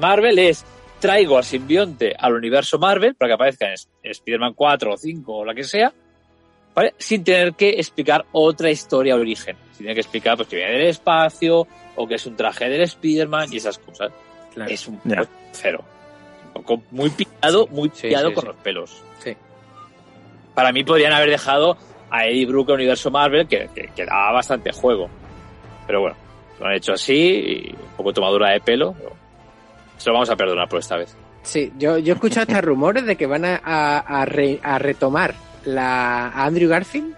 Marvel 0.00 0.38
es 0.38 0.64
traigo 1.06 1.38
al 1.38 1.44
simbionte 1.44 2.14
al 2.18 2.34
universo 2.34 2.78
Marvel 2.78 3.14
para 3.14 3.30
que 3.30 3.34
aparezca 3.34 3.68
en 3.68 3.74
Spider-Man 4.02 4.54
4 4.54 4.92
o 4.92 4.96
5 4.96 5.36
o 5.36 5.44
la 5.44 5.54
que 5.54 5.62
sea, 5.62 5.92
¿vale? 6.74 6.94
Sin 6.98 7.22
tener 7.22 7.54
que 7.54 7.70
explicar 7.70 8.26
otra 8.32 8.70
historia 8.70 9.14
de 9.14 9.20
origen. 9.20 9.56
Sin 9.70 9.84
tener 9.84 9.94
que 9.94 10.00
explicar 10.00 10.36
pues, 10.36 10.48
que 10.48 10.56
viene 10.56 10.72
del 10.72 10.88
espacio 10.88 11.66
o 11.94 12.08
que 12.08 12.16
es 12.16 12.26
un 12.26 12.34
traje 12.34 12.68
del 12.68 12.80
Spider-Man 12.82 13.52
y 13.52 13.58
esas 13.58 13.78
cosas. 13.78 14.10
Claro. 14.52 14.70
Es 14.70 14.88
un 14.88 14.98
poco 14.98 15.28
cero. 15.52 15.84
Un 16.46 16.52
poco 16.62 16.82
muy 16.90 17.10
pillado, 17.10 17.68
muy 17.68 17.88
pillado 17.88 18.30
sí, 18.30 18.34
con 18.34 18.42
sí. 18.42 18.48
los 18.48 18.56
pelos. 18.56 19.02
Sí. 19.20 19.36
Para 20.54 20.72
mí 20.72 20.82
podrían 20.82 21.12
haber 21.12 21.30
dejado 21.30 21.76
a 22.10 22.26
Eddie 22.26 22.46
Brooke 22.46 22.70
al 22.70 22.76
universo 22.76 23.12
Marvel, 23.12 23.46
que, 23.46 23.68
que, 23.72 23.90
que 23.94 24.04
daba 24.04 24.32
bastante 24.32 24.72
juego. 24.72 25.08
Pero 25.86 26.00
bueno, 26.00 26.16
lo 26.58 26.66
han 26.66 26.74
hecho 26.74 26.94
así 26.94 27.14
y 27.14 27.70
un 27.70 27.96
poco 27.96 28.12
tomadura 28.12 28.50
de 28.50 28.60
pelo. 28.60 28.92
pero 28.98 29.25
se 29.96 30.08
lo 30.10 30.14
vamos 30.14 30.30
a 30.30 30.36
perdonar 30.36 30.68
por 30.68 30.78
esta 30.80 30.96
vez. 30.96 31.14
Sí, 31.42 31.72
yo, 31.78 31.98
yo 31.98 32.12
he 32.12 32.16
escuchado 32.16 32.42
hasta 32.42 32.60
rumores 32.66 33.06
de 33.06 33.16
que 33.16 33.26
van 33.26 33.44
a, 33.44 33.60
a- 33.62 33.98
a 33.98 34.24
re- 34.24 34.60
a 34.62 34.78
retomar 34.78 35.34
la, 35.64 36.28
a 36.28 36.44
Andrew 36.44 36.68
Garfield 36.68 37.14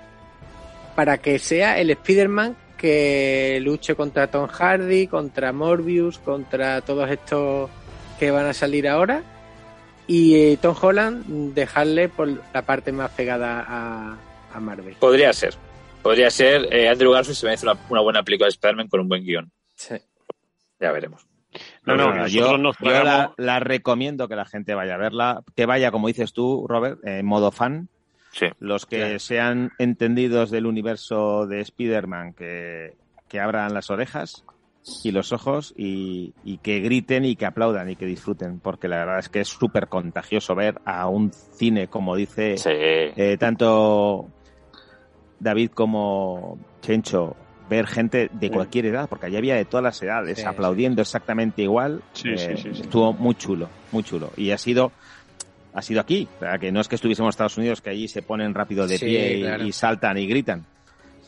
para 0.94 1.18
que 1.18 1.38
sea 1.38 1.78
el 1.78 1.90
Spider-Man 1.90 2.56
que 2.76 3.58
luche 3.62 3.94
contra 3.94 4.30
Tom 4.30 4.46
Hardy, 4.48 5.06
contra 5.08 5.52
Morbius, 5.52 6.18
contra 6.18 6.80
todos 6.80 7.10
estos 7.10 7.70
que 8.18 8.30
van 8.30 8.46
a 8.46 8.52
salir 8.52 8.86
ahora. 8.88 9.22
Y 10.06 10.36
eh, 10.36 10.58
Tom 10.62 10.74
Holland 10.80 11.54
dejarle 11.54 12.08
por 12.08 12.28
la 12.54 12.62
parte 12.62 12.92
más 12.92 13.10
pegada 13.10 13.64
a, 13.66 14.16
a 14.54 14.60
Marvel. 14.60 14.94
Podría 15.00 15.32
ser. 15.32 15.54
Podría 16.02 16.30
ser. 16.30 16.72
eh, 16.72 16.88
Andrew 16.88 17.12
Garfield 17.12 17.36
se 17.36 17.46
merece 17.46 17.66
una, 17.66 17.78
una 17.90 18.00
buena 18.00 18.22
película 18.22 18.46
de 18.46 18.50
Spider-Man 18.50 18.88
con 18.88 19.00
un 19.00 19.08
buen 19.08 19.24
guion. 19.24 19.50
Sí. 19.74 19.96
Ya 20.80 20.92
veremos. 20.92 21.26
No, 21.88 21.96
no, 21.96 22.06
nosotros 22.14 22.32
yo, 22.32 22.58
nos 22.58 22.76
yo 22.78 23.34
la, 23.36 23.60
recomiendo 23.60 24.28
que 24.28 24.36
la 24.36 24.44
gente 24.46 24.74
vaya 24.74 24.94
a 24.94 24.98
verla, 24.98 25.42
que 25.56 25.66
vaya, 25.66 25.90
como 25.90 26.08
dices 26.08 26.32
tú, 26.32 26.66
Robert, 26.68 26.98
en 27.04 27.26
modo 27.26 27.50
fan. 27.50 27.88
Sí. 28.32 28.46
Los 28.60 28.86
que 28.86 28.98
Claro. 28.98 29.18
sean 29.18 29.70
entendidos 29.78 30.50
del 30.50 30.66
universo 30.66 31.46
de 31.46 31.60
Spider-Man, 31.62 32.34
que, 32.34 32.94
que 33.28 33.40
abran 33.40 33.72
las 33.74 33.90
orejas 33.90 34.44
y 35.02 35.10
los 35.12 35.32
ojos 35.32 35.74
y, 35.76 36.34
y 36.44 36.58
que 36.58 36.80
griten 36.80 37.24
y 37.24 37.36
que 37.36 37.46
aplaudan 37.46 37.90
y 37.90 37.96
que 37.96 38.06
disfruten, 38.06 38.60
porque 38.60 38.88
la 38.88 38.98
verdad 38.98 39.18
es 39.18 39.28
que 39.28 39.40
es 39.40 39.48
súper 39.48 39.88
contagioso 39.88 40.54
ver 40.54 40.80
a 40.84 41.08
un 41.08 41.32
cine, 41.32 41.88
como 41.88 42.16
dice 42.16 42.56
Sí. 42.58 42.70
eh, 42.72 43.36
tanto 43.38 44.28
David 45.40 45.70
como 45.72 46.58
Chencho, 46.80 47.36
ver 47.68 47.86
gente 47.86 48.30
de 48.32 48.48
Sí. 48.48 48.52
cualquier 48.52 48.86
edad, 48.86 49.08
porque 49.08 49.26
allí 49.26 49.36
había 49.36 49.54
de 49.56 49.64
todas 49.64 49.84
las 49.84 50.02
edades, 50.02 50.38
Sí, 50.38 50.44
aplaudiendo 50.44 51.02
exactamente 51.02 51.62
igual. 51.62 52.02
Sí, 52.12 52.36
sí, 52.36 52.56
sí, 52.56 52.74
sí. 52.74 52.80
Estuvo 52.82 53.12
muy 53.12 53.34
chulo, 53.34 53.68
muy 53.92 54.02
chulo. 54.02 54.30
Y 54.36 54.50
ha 54.50 54.58
sido 54.58 54.92
ha 55.74 55.82
sido 55.82 56.00
aquí, 56.00 56.26
o 56.36 56.40
sea, 56.40 56.58
que 56.58 56.72
no 56.72 56.80
es 56.80 56.88
que 56.88 56.96
estuviésemos 56.96 57.28
en 57.28 57.30
Estados 57.30 57.56
Unidos, 57.58 57.80
que 57.80 57.90
allí 57.90 58.08
se 58.08 58.22
ponen 58.22 58.52
rápido 58.54 58.86
de 58.86 58.98
Sí, 58.98 59.04
pie 59.06 59.36
y, 59.36 59.42
claro. 59.42 59.64
y 59.64 59.70
saltan 59.72 60.18
y 60.18 60.26
gritan. 60.26 60.64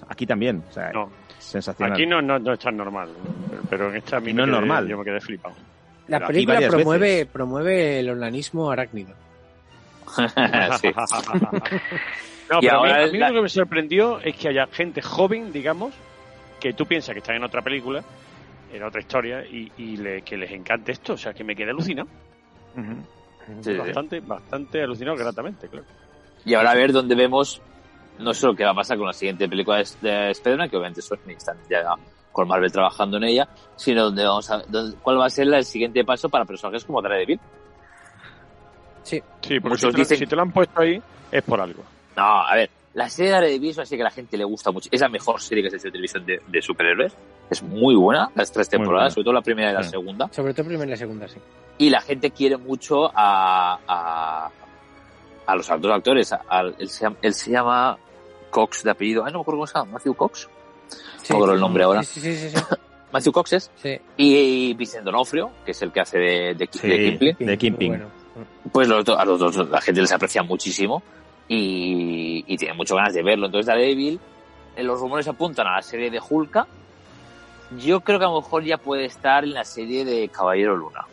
Aquí 0.08 0.26
también, 0.26 0.64
o 0.68 0.72
sea, 0.72 0.90
No. 0.92 1.10
sensacional. 1.38 1.92
Aquí 1.92 2.04
no, 2.06 2.20
no, 2.20 2.38
no 2.38 2.54
es 2.54 2.58
tan 2.58 2.76
normal, 2.76 3.10
pero 3.68 3.90
en 3.90 3.96
esta 3.96 4.16
a 4.16 4.20
mí 4.20 4.32
no 4.32 4.42
es 4.44 4.48
normal. 4.50 4.88
Yo 4.88 4.98
me 4.98 5.04
quedé 5.04 5.20
flipado. 5.20 5.54
La 6.08 6.16
Aquí 6.16 6.26
película 6.28 6.58
promueve, 6.68 7.06
veces. 7.08 7.26
promueve 7.28 8.00
el 8.00 8.10
onanismo 8.10 8.70
arácnido. 8.72 9.10
sí. 10.80 10.88
No, 12.50 12.58
Y 12.58 12.62
pero 12.62 12.78
ahora 12.78 12.94
a 12.94 12.98
mí, 13.02 13.08
a 13.08 13.12
mí 13.12 13.18
la- 13.18 13.28
lo 13.28 13.34
que 13.36 13.42
me 13.42 13.48
sorprendió 13.48 14.18
es 14.20 14.34
que 14.34 14.48
haya 14.48 14.66
gente 14.72 15.00
joven, 15.02 15.52
digamos, 15.52 15.94
que 16.60 16.72
tú 16.74 16.86
piensas 16.86 17.12
que 17.14 17.18
están 17.20 17.36
en 17.36 17.44
otra 17.44 17.62
película, 17.62 18.02
en 18.72 18.82
otra 18.82 19.00
historia, 19.00 19.44
y, 19.44 19.72
y 19.78 19.96
le- 19.96 20.22
que 20.22 20.36
les 20.36 20.50
encante 20.52 20.92
esto. 20.92 21.14
O 21.14 21.16
sea, 21.16 21.32
que 21.34 21.42
me 21.42 21.56
quedé 21.56 21.70
alucinado. 21.70 22.08
Sí. 23.62 23.74
Bastante, 23.74 24.20
bastante 24.20 24.82
alucinado 24.82 25.16
gratamente, 25.16 25.68
claro. 25.68 25.86
Y 26.44 26.54
ahora 26.54 26.70
a 26.70 26.74
ver 26.74 26.92
dónde 26.92 27.14
vemos 27.14 27.60
no 28.18 28.32
solo 28.34 28.54
qué 28.54 28.64
va 28.64 28.70
a 28.70 28.74
pasar 28.74 28.96
con 28.98 29.06
la 29.06 29.12
siguiente 29.12 29.48
película 29.48 29.78
de, 29.78 29.84
de 30.00 30.30
Spider-Man, 30.30 30.68
que 30.70 30.76
obviamente 30.76 31.02
Sony 31.02 31.16
están 31.36 31.56
ya 31.68 31.82
con 32.32 32.46
Marvel 32.46 32.70
trabajando 32.70 33.16
en 33.16 33.24
ella, 33.24 33.48
sino 33.76 34.04
dónde 34.04 34.24
vamos 34.24 34.48
a, 34.50 34.58
dónde- 34.68 34.96
cuál 35.02 35.18
va 35.18 35.26
a 35.26 35.30
ser 35.30 35.48
el 35.52 35.64
siguiente 35.64 36.04
paso 36.04 36.28
para 36.28 36.44
personajes 36.44 36.84
como 36.84 37.02
Daredevil. 37.02 37.40
Sí, 39.02 39.22
Sí, 39.42 39.58
porque 39.58 39.70
Muchos 39.74 39.80
si 39.80 39.86
te, 39.86 39.92
lo- 39.92 40.04
dicen- 40.04 40.18
si 40.18 40.26
te 40.26 40.36
lo 40.36 40.42
han 40.42 40.52
puesto 40.52 40.80
ahí, 40.80 41.02
es 41.32 41.42
por 41.42 41.60
algo. 41.60 41.82
No, 42.16 42.22
a 42.46 42.54
ver, 42.54 42.70
la 42.94 43.08
serie 43.08 43.30
de 43.30 43.34
Daredevil 43.36 43.70
es 43.70 43.76
una 43.76 43.86
serie 43.86 43.98
que 43.98 44.02
a 44.02 44.10
la 44.10 44.14
gente 44.14 44.36
le 44.36 44.44
gusta 44.44 44.70
mucho. 44.72 44.88
Es 44.92 45.00
la 45.00 45.08
mejor 45.08 45.40
serie 45.40 45.62
que 45.62 45.70
se 45.70 45.76
ha 45.76 45.78
hecho 45.78 45.86
de 45.88 45.92
televisión 45.92 46.26
de, 46.26 46.40
de 46.46 46.62
superhéroes. 46.62 47.12
Es 47.48 47.62
muy 47.62 47.94
buena, 47.94 48.30
las 48.34 48.50
tres 48.52 48.68
temporadas, 48.68 49.14
sobre 49.14 49.24
todo 49.24 49.34
la 49.34 49.42
primera 49.42 49.70
y 49.70 49.74
la 49.74 49.82
Sí. 49.82 49.90
segunda. 49.90 50.28
sobre 50.32 50.54
todo 50.54 50.66
primera 50.66 50.86
y 50.86 50.90
la 50.90 50.96
segunda, 50.96 51.28
sí. 51.28 51.38
Y 51.78 51.90
la 51.90 52.00
gente 52.00 52.30
quiere 52.32 52.56
mucho 52.56 53.10
a, 53.14 53.78
a, 53.86 54.50
a 55.46 55.56
los 55.56 55.70
altos 55.70 55.90
actores. 55.92 56.32
Al- 56.48 56.74
él, 56.78 56.88
se 56.88 57.04
llama, 57.04 57.16
él 57.22 57.34
se 57.34 57.50
llama 57.50 57.96
Cox 58.50 58.82
de 58.84 58.90
apellido. 58.90 59.24
Ay, 59.24 59.32
no 59.32 59.38
me 59.38 59.42
acuerdo 59.42 59.58
cómo 59.60 59.66
se 59.66 59.78
llama. 59.78 59.92
Matthew 59.92 60.14
Cox. 60.14 60.48
Sí, 60.88 61.32
No 61.32 61.36
me 61.36 61.36
acuerdo 61.36 61.54
el 61.54 61.60
nombre 61.60 61.84
ahora. 61.84 62.02
Sí, 62.02 62.20
sí, 62.20 62.34
sí, 62.36 62.50
sí, 62.50 62.56
sí. 62.56 62.64
Matthew 63.12 63.32
Cox 63.32 63.52
es. 63.54 63.70
Sí, 63.76 63.98
Y 64.16 64.74
Vicente 64.74 65.04
Donofrio, 65.06 65.50
que 65.64 65.70
es 65.72 65.82
el 65.82 65.90
que 65.92 66.00
hace 66.00 66.18
de, 66.18 66.54
de, 66.54 66.68
Sí. 66.70 66.88
de 66.88 66.98
Kingpin. 66.98 67.46
De 67.46 67.58
Kingpin. 67.58 67.88
Bueno, 67.92 68.06
Pues 68.72 68.86
los 68.88 69.08
a 69.08 69.24
los 69.24 69.38
dos 69.40 69.68
la 69.68 69.80
gente 69.80 70.00
les 70.00 70.12
aprecia 70.12 70.42
muchísimo. 70.42 71.02
Y, 71.52 72.44
y 72.46 72.56
tiene 72.56 72.74
muchas 72.74 72.96
ganas 72.96 73.12
de 73.12 73.22
verlo. 73.24 73.46
Entonces 73.46 73.66
Daredevil, 73.66 74.20
eh, 74.76 74.82
los 74.84 75.00
rumores 75.00 75.26
apuntan 75.26 75.66
a 75.66 75.74
la 75.76 75.82
serie 75.82 76.08
de 76.08 76.20
Hulka. 76.26 76.66
Yo 77.78 78.00
creo 78.00 78.18
que 78.20 78.24
a 78.24 78.28
lo 78.28 78.40
mejor 78.40 78.62
ya 78.62 78.78
puede 78.78 79.04
estar 79.04 79.42
en 79.42 79.54
la 79.54 79.64
serie 79.64 80.04
de 80.04 80.28
Caballero 80.28 80.76
Luna. 80.76 81.04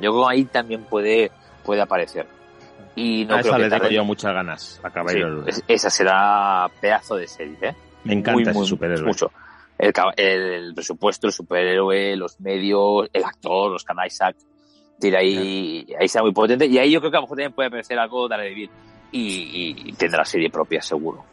Yo 0.00 0.10
creo 0.12 0.26
que 0.26 0.32
ahí 0.34 0.44
también 0.44 0.82
puede, 0.84 1.30
puede 1.64 1.80
aparecer. 1.82 2.26
Y 2.96 3.24
no 3.26 3.36
a 3.36 3.40
creo 3.40 3.52
esa 3.52 3.56
que 3.56 3.62
le 3.62 3.70
tengo 3.70 3.90
yo 3.90 4.04
muchas 4.04 4.32
ganas. 4.34 4.80
A 4.82 4.88
Sí, 4.88 4.94
Caballero 4.94 5.30
Luna. 5.30 5.44
es- 5.50 5.64
esa 5.68 5.90
será 5.90 6.68
pedazo 6.80 7.14
de 7.16 7.28
serie, 7.28 7.56
¿eh? 7.62 7.74
Me 8.04 8.14
encanta 8.14 8.32
Muy, 8.32 8.42
ese 8.42 8.52
muy, 8.52 8.66
superhéroe. 8.66 9.06
Mucho. 9.06 9.30
El, 9.78 9.92
el 10.16 10.74
presupuesto, 10.74 11.26
el 11.28 11.32
superhéroe, 11.32 12.16
los 12.16 12.40
medios, 12.40 13.08
el 13.12 13.22
actor, 13.24 13.70
los 13.70 13.84
Can 13.84 13.98
Isaac. 14.06 14.36
Tira 14.98 15.18
ahí, 15.20 15.86
ahí 16.00 16.08
será 16.08 16.22
muy 16.24 16.32
potente. 16.32 16.66
Y 16.66 16.78
ahí 16.78 16.90
yo 16.90 17.00
creo 17.00 17.10
que 17.10 17.16
a 17.18 17.20
lo 17.20 17.24
mejor 17.26 17.36
también 17.36 17.52
puede 17.52 17.68
aparecer 17.68 17.98
algo 17.98 18.26
de 18.28 18.36
Daredevil. 18.36 18.70
Y, 19.12 19.88
y 19.88 19.92
tendrá 19.92 20.24
serie 20.24 20.50
propia, 20.50 20.82
seguro. 20.82 21.24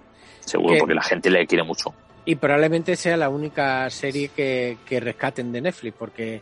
Seguro, 0.41 0.73
Que- 0.73 0.79
porque 0.79 0.93
la 0.93 1.03
gente 1.03 1.29
le 1.29 1.45
quiere 1.47 1.63
mucho. 1.63 1.93
Y 2.25 2.35
probablemente 2.35 2.95
sea 2.95 3.17
la 3.17 3.27
única 3.29 3.89
serie 3.89 4.29
que, 4.29 4.77
que 4.85 4.99
rescaten 5.01 5.51
de 5.51 5.61
Netflix, 5.61 5.95
porque 5.97 6.41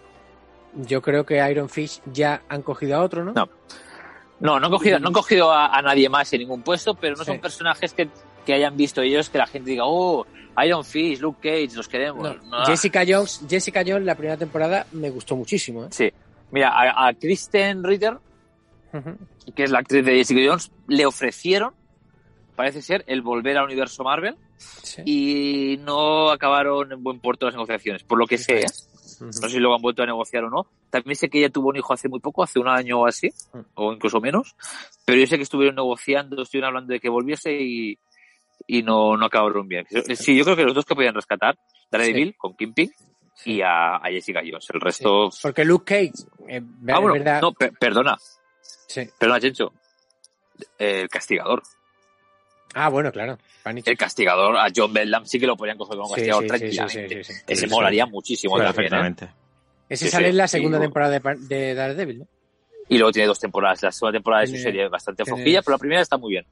yo 0.75 1.01
creo 1.01 1.25
que 1.25 1.37
Iron 1.49 1.69
Fish 1.69 2.01
ya 2.05 2.41
han 2.49 2.61
cogido 2.61 2.97
a 2.97 3.01
otro, 3.01 3.23
¿no? 3.23 3.33
No. 3.33 3.49
No, 4.39 4.59
no 4.59 4.65
han 4.67 4.71
cogido, 4.71 4.99
no 4.99 5.07
han 5.07 5.13
cogido 5.13 5.51
a, 5.51 5.67
a 5.75 5.81
nadie 5.81 6.07
más 6.09 6.31
en 6.33 6.39
ningún 6.41 6.61
puesto, 6.61 6.93
pero 6.95 7.15
no 7.15 7.23
Sí. 7.23 7.31
son 7.31 7.39
personajes 7.39 7.93
que, 7.93 8.09
que 8.45 8.53
hayan 8.53 8.75
visto 8.77 9.01
ellos 9.01 9.29
que 9.29 9.37
la 9.37 9.47
gente 9.47 9.69
diga, 9.71 9.83
oh, 9.85 10.25
Iron 10.63 10.83
Fist, 10.83 11.21
Luke 11.21 11.39
Cage, 11.41 11.75
los 11.75 11.87
queremos. 11.87 12.23
No, 12.23 12.59
No, 12.59 12.65
Jessica 12.65 13.03
Jones, 13.07 13.41
Jessica 13.49 13.83
Jones 13.85 14.03
la 14.05 14.15
primera 14.15 14.37
temporada 14.37 14.85
me 14.93 15.09
gustó 15.09 15.35
muchísimo. 15.35 15.85
¿eh? 15.85 15.87
Sí. 15.91 16.11
Mira, 16.51 16.69
a, 16.69 17.07
a 17.07 17.13
Kristen 17.13 17.83
Ritter, 17.83 18.17
Que 19.55 19.63
es 19.63 19.71
la 19.71 19.79
actriz 19.79 20.05
de 20.05 20.15
Jessica 20.15 20.41
Jones, 20.45 20.71
le 20.87 21.05
ofrecieron, 21.05 21.73
parece 22.55 22.81
ser, 22.81 23.03
el 23.07 23.21
volver 23.21 23.57
al 23.57 23.65
universo 23.65 24.03
Marvel 24.03 24.35
Sí. 24.57 25.01
y 25.05 25.77
no 25.77 26.29
acabaron 26.29 26.91
en 26.91 27.01
buen 27.01 27.19
puerto 27.19 27.45
las 27.47 27.55
negociaciones, 27.55 28.03
por 28.03 28.19
lo 28.19 28.27
que 28.27 28.37
sé. 28.37 28.59
¿eh? 28.59 28.65
No 29.21 29.31
sé 29.31 29.49
si 29.49 29.57
luego 29.59 29.75
han 29.75 29.81
vuelto 29.81 30.03
a 30.03 30.05
negociar 30.05 30.43
o 30.43 30.49
no. 30.49 30.67
También 30.91 31.15
sé 31.15 31.29
que 31.29 31.39
ella 31.39 31.49
tuvo 31.49 31.69
un 31.69 31.77
hijo 31.77 31.93
hace 31.93 32.09
muy 32.09 32.19
poco, 32.19 32.43
hace 32.43 32.59
un 32.59 32.67
año 32.67 32.99
o 33.01 33.07
así, 33.07 33.29
o 33.75 33.91
incluso 33.93 34.19
menos. 34.21 34.55
Pero 35.05 35.19
yo 35.19 35.25
sé 35.27 35.37
que 35.37 35.43
estuvieron 35.43 35.75
negociando, 35.75 36.41
estuvieron 36.41 36.67
hablando 36.69 36.93
de 36.93 36.99
que 36.99 37.09
volviese 37.09 37.51
y, 37.59 37.97
y 38.67 38.83
no, 38.83 39.17
no 39.17 39.25
acabaron 39.25 39.67
bien. 39.67 39.85
Sí, 40.15 40.35
yo 40.35 40.43
creo 40.43 40.55
que 40.55 40.63
los 40.63 40.75
dos 40.75 40.85
que 40.85 40.95
podían 40.95 41.15
rescatar, 41.15 41.57
Daredevil 41.91 42.35
con 42.37 42.55
Kimping 42.55 42.91
y 43.45 43.61
a, 43.61 43.95
a 43.95 44.03
Jessica 44.09 44.41
Jones. 44.45 44.67
El 44.73 44.81
resto... 44.81 45.29
Porque 45.41 45.65
Luke 45.65 45.85
Cage, 45.85 46.25
eh, 46.47 46.61
Ah, 46.89 46.99
bueno, 46.99 47.15
es 47.15 47.23
verdad, 47.23 47.41
no, 47.41 47.51
per- 47.53 47.73
perdona, 47.79 48.15
sí. 48.87 49.09
perdona, 49.17 49.39
Chencho. 49.39 49.73
El 50.77 51.09
castigador. 51.09 51.63
Ah, 52.73 52.89
bueno, 52.89 53.11
claro. 53.11 53.37
Panic. 53.63 53.87
El 53.87 53.97
castigador, 53.97 54.57
a 54.57 54.67
John 54.73 54.93
Bedlam 54.93 55.25
sí 55.25 55.39
que 55.39 55.45
lo 55.47 55.57
podían 55.57 55.77
coger 55.77 55.97
como 55.97 56.07
Sí, 56.09 56.15
castigador 56.15 56.43
sí, 56.43 56.47
sí, 56.47 56.49
tranquilamente. 56.77 57.23
sí, 57.23 57.33
sí, 57.33 57.39
sí. 57.39 57.43
Ese 57.47 57.67
Sí, 57.67 57.73
molaría 57.73 58.05
muchísimo 58.05 58.53
también, 58.57 58.71
¿eh? 58.71 58.75
Perfectamente. 58.75 59.29
Ese 59.89 60.05
sí, 60.05 60.11
sale 60.11 60.27
sí, 60.27 60.29
en 60.31 60.37
la 60.37 60.47
segunda 60.47 60.79
temporada 60.79 61.19
de, 61.19 61.35
de 61.47 61.73
Daredevil, 61.73 62.19
¿no? 62.19 62.27
Y 62.87 62.97
luego 62.97 63.11
tiene 63.11 63.27
dos 63.27 63.39
temporadas. 63.39 63.83
La 63.83 63.91
segunda 63.91 64.17
temporada 64.17 64.41
de 64.41 64.47
su 64.47 64.57
serie 64.57 64.85
es 64.85 64.89
bastante 64.91 65.25
flojilla, 65.25 65.61
pero 65.61 65.75
la 65.75 65.79
primera 65.79 66.01
está 66.01 66.17
muy 66.17 66.31
bien. 66.31 66.45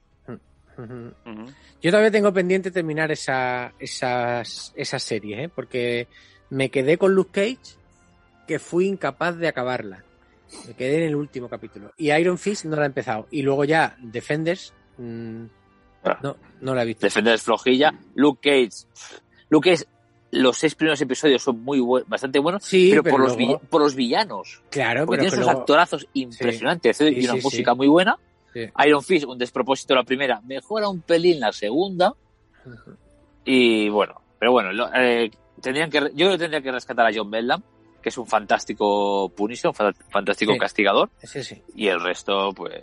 Yo 1.82 1.92
todavía 1.92 2.12
tengo 2.12 2.34
pendiente 2.34 2.72
terminar 2.72 3.12
esa, 3.12 3.74
esas, 3.80 4.74
esas 4.76 5.04
series, 5.04 5.40
¿eh? 5.46 5.50
porque 5.54 6.08
me 6.50 6.70
quedé 6.70 6.98
con 6.98 7.14
Luke 7.14 7.32
Cage, 7.32 7.76
que 8.48 8.60
fui 8.60 8.88
incapaz 8.88 9.38
de 9.38 9.48
acabarla. 9.48 10.04
Me 10.68 10.74
quedé 10.74 10.98
en 10.98 11.04
el 11.10 11.16
último 11.16 11.48
capítulo. 11.50 11.92
Y 11.98 12.12
Iron 12.12 12.38
Fist 12.38 12.66
no 12.66 12.76
la 12.76 12.84
he 12.84 12.86
empezado. 12.88 13.28
Y 13.32 13.42
luego 13.44 13.66
ya 13.66 13.96
Defenders, 14.02 14.74
mm, 14.98 15.44
Ah. 16.04 16.18
no, 16.24 16.38
no 16.62 16.74
la 16.76 16.84
he 16.84 16.86
visto. 16.86 17.06
Defender 17.06 17.34
es 17.36 17.44
flojilla. 17.44 17.94
Luke 18.16 18.40
Cage. 18.50 18.86
Luke 19.50 19.70
Cage, 19.72 19.86
los 20.32 20.58
seis 20.58 20.76
primeros 20.76 21.02
episodios 21.02 21.42
son 21.44 21.62
muy 21.64 21.80
bu- 21.80 22.04
bastante 22.08 22.40
buenos, 22.40 22.64
Sí, 22.64 22.88
pero, 22.92 23.04
pero 23.04 23.16
por, 23.16 23.22
los 23.26 23.38
luego- 23.38 23.60
vi- 23.60 23.68
por 23.68 23.82
los 23.82 23.96
villanos. 23.96 24.62
Claro, 24.70 25.06
Porque 25.06 25.20
pero 25.22 25.30
tiene 25.32 25.36
unos 25.38 25.46
luego- 25.48 25.60
actorazos 25.62 26.08
impresionantes 26.14 26.98
Sí, 26.98 27.06
y 27.06 27.26
una 27.26 27.34
sí, 27.36 27.42
música 27.42 27.74
muy 27.76 27.88
buena. 27.88 28.18
Iron 28.86 29.04
Fist, 29.04 29.26
un 29.26 29.38
despropósito 29.38 29.94
la 29.96 30.04
primera, 30.04 30.42
mejora 30.42 30.90
un 30.90 31.02
pelín 31.02 31.40
la 31.40 31.52
segunda. 31.52 32.14
Y 33.46 33.90
bueno, 33.90 34.22
pero 34.40 34.52
bueno, 34.52 34.72
lo- 34.72 34.90
eh, 34.94 35.32
tendrían 35.62 35.90
que, 35.90 36.00
yo 36.00 36.10
creo 36.14 36.32
que 36.32 36.38
tendría 36.38 36.62
que 36.62 36.72
rescatar 36.72 37.06
a 37.08 37.12
John 37.14 37.30
Bedlam, 37.32 37.64
que 38.02 38.10
es 38.10 38.18
un 38.18 38.28
fantástico 38.28 39.30
Punisher, 39.36 39.70
un 39.70 39.76
fa- 39.76 39.94
fantástico 40.10 40.54
Sí. 40.54 40.60
castigador. 40.60 41.10
Ese 41.22 41.44
sí. 41.44 41.62
Y 41.76 41.88
el 41.88 42.02
resto, 42.02 42.52
pues, 42.54 42.82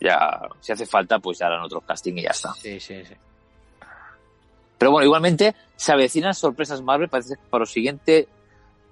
ya, 0.00 0.40
si 0.60 0.72
hace 0.72 0.86
falta, 0.86 1.18
pues 1.18 1.38
ya 1.38 1.46
harán 1.46 1.62
otro 1.64 1.80
casting 1.80 2.14
y 2.18 2.22
ya 2.22 2.30
está. 2.30 2.52
Sí, 2.54 2.78
sí, 2.80 3.04
sí. 3.04 3.14
Pero 4.78 4.92
bueno, 4.92 5.06
igualmente 5.06 5.54
se 5.76 5.92
avecinan 5.92 6.34
sorpresas 6.34 6.82
Marvel. 6.82 7.08
Parece 7.08 7.34
que 7.34 7.42
para 7.50 7.60
lo 7.62 7.66
siguiente, 7.66 8.28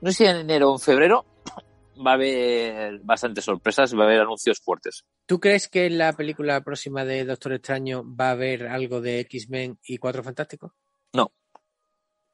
no 0.01 0.11
sé 0.11 0.17
si 0.17 0.25
en 0.25 0.37
enero 0.37 0.71
o 0.71 0.75
en 0.75 0.81
febrero, 0.81 1.25
va 2.05 2.11
a 2.13 2.15
haber 2.15 2.99
bastantes 3.01 3.45
sorpresas, 3.45 3.95
va 3.97 4.03
a 4.03 4.07
haber 4.07 4.21
anuncios 4.21 4.59
fuertes. 4.61 5.05
¿Tú 5.27 5.39
crees 5.39 5.69
que 5.69 5.87
en 5.87 5.99
la 5.99 6.13
película 6.13 6.61
próxima 6.63 7.05
de 7.05 7.25
Doctor 7.25 7.53
Extraño 7.53 8.03
va 8.05 8.29
a 8.29 8.33
haber 8.33 8.67
algo 8.67 9.01
de 9.01 9.21
X-Men 9.21 9.79
y 9.85 9.99
Cuatro 9.99 10.23
Fantásticos? 10.25 10.73
No. 11.13 11.31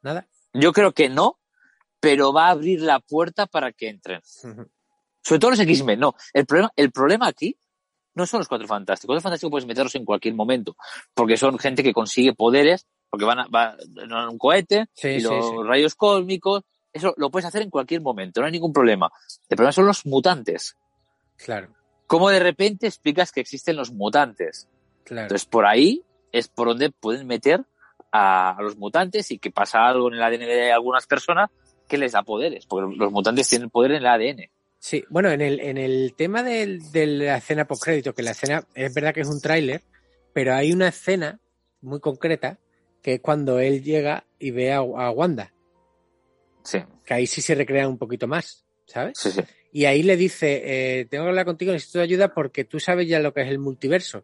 ¿Nada? 0.00 0.26
Yo 0.54 0.72
creo 0.72 0.92
que 0.92 1.08
no, 1.10 1.38
pero 2.02 2.32
va 2.32 2.48
a 2.48 2.50
abrir 2.50 2.80
la 2.80 2.98
puerta 2.98 3.46
para 3.46 3.70
que 3.70 3.88
entren. 3.88 4.20
Sobre 4.24 5.38
todo 5.38 5.50
los 5.52 5.60
X-Men, 5.60 6.00
no. 6.00 6.16
El 6.32 6.46
problema, 6.46 6.72
el 6.74 6.90
problema 6.90 7.28
aquí 7.28 7.56
no 8.14 8.26
son 8.26 8.40
los 8.40 8.48
Cuatro 8.48 8.66
Fantásticos. 8.66 9.06
Cuatro 9.06 9.22
Fantásticos 9.22 9.50
puedes 9.52 9.66
meterlos 9.66 9.94
en 9.94 10.04
cualquier 10.04 10.34
momento, 10.34 10.76
porque 11.14 11.36
son 11.36 11.60
gente 11.60 11.84
que 11.84 11.92
consigue 11.92 12.34
poderes, 12.34 12.88
porque 13.08 13.24
van 13.24 13.38
a, 13.38 13.46
va 13.46 13.76
un 14.28 14.36
cohete, 14.36 14.86
Sí, 14.94 15.10
y 15.10 15.20
sí, 15.20 15.26
los 15.28 15.46
sí. 15.48 15.54
rayos 15.64 15.94
cósmicos. 15.94 16.64
Eso 16.92 17.14
lo 17.16 17.30
puedes 17.30 17.46
hacer 17.46 17.62
en 17.62 17.70
cualquier 17.70 18.00
momento, 18.00 18.40
no 18.40 18.46
hay 18.46 18.52
ningún 18.52 18.72
problema. 18.72 19.08
El 19.48 19.56
problema 19.56 19.70
son 19.72 19.86
los 19.86 20.04
mutantes. 20.04 20.76
Claro, 21.36 21.68
¿Cómo 22.08 22.30
de 22.30 22.40
repente 22.40 22.88
explicas 22.88 23.30
que 23.30 23.40
existen 23.40 23.76
los 23.76 23.92
mutantes? 23.92 24.68
claro. 25.04 25.26
Entonces, 25.26 25.46
por 25.46 25.66
ahí 25.66 26.02
es 26.32 26.48
por 26.48 26.66
donde 26.66 26.90
pueden 26.90 27.28
meter 27.28 27.64
a, 28.10 28.56
a 28.56 28.60
los 28.62 28.76
mutantes 28.76 29.30
y 29.30 29.38
que 29.38 29.52
pasa 29.52 29.86
algo 29.86 30.08
en 30.08 30.14
el 30.14 30.22
ADN 30.24 30.40
de 30.40 30.72
algunas 30.72 31.06
personas 31.06 31.48
que 31.92 31.98
les 31.98 32.12
da 32.12 32.22
poderes, 32.22 32.64
porque 32.66 32.96
los 32.96 33.12
mutantes 33.12 33.46
tienen 33.48 33.68
poder 33.70 33.90
en 33.92 33.96
el 33.98 34.06
ADN. 34.06 34.50
Sí, 34.78 35.04
bueno, 35.10 35.30
en 35.30 35.40
el, 35.42 35.60
en 35.60 35.76
el 35.78 36.14
tema 36.16 36.42
del- 36.42 36.90
de 36.90 37.06
la 37.06 37.36
escena 37.36 37.66
postcrédito, 37.66 38.14
que 38.14 38.22
la 38.22 38.30
escena 38.32 38.66
es 38.74 38.92
verdad 38.94 39.12
que 39.14 39.20
es 39.20 39.28
un 39.28 39.40
tráiler, 39.40 39.82
pero 40.32 40.54
hay 40.54 40.72
una 40.72 40.88
escena 40.88 41.38
muy 41.82 42.00
concreta 42.00 42.58
que 43.02 43.14
es 43.14 43.20
cuando 43.20 43.58
él 43.60 43.82
llega 43.82 44.24
y 44.38 44.50
ve 44.52 44.72
a, 44.72 44.78
a 44.78 45.10
Wanda, 45.10 45.52
Sí, 46.64 46.78
que 47.04 47.14
ahí 47.14 47.26
sí 47.26 47.42
se 47.42 47.54
recrea 47.54 47.86
un 47.88 47.98
poquito 47.98 48.26
más, 48.26 48.64
¿sabes? 48.86 49.18
sí, 49.18 49.30
sí. 49.30 49.40
Y 49.74 49.84
ahí 49.86 50.02
le 50.02 50.16
dice, 50.16 50.62
eh, 51.00 51.06
tengo 51.06 51.24
que 51.24 51.30
hablar 51.30 51.44
contigo, 51.46 51.72
necesito 51.72 52.00
ayuda 52.00 52.34
porque 52.34 52.64
tú 52.64 52.78
sabes 52.80 53.08
ya 53.08 53.18
lo 53.20 53.32
que 53.32 53.40
es 53.42 53.48
el 53.48 53.58
multiverso. 53.58 54.22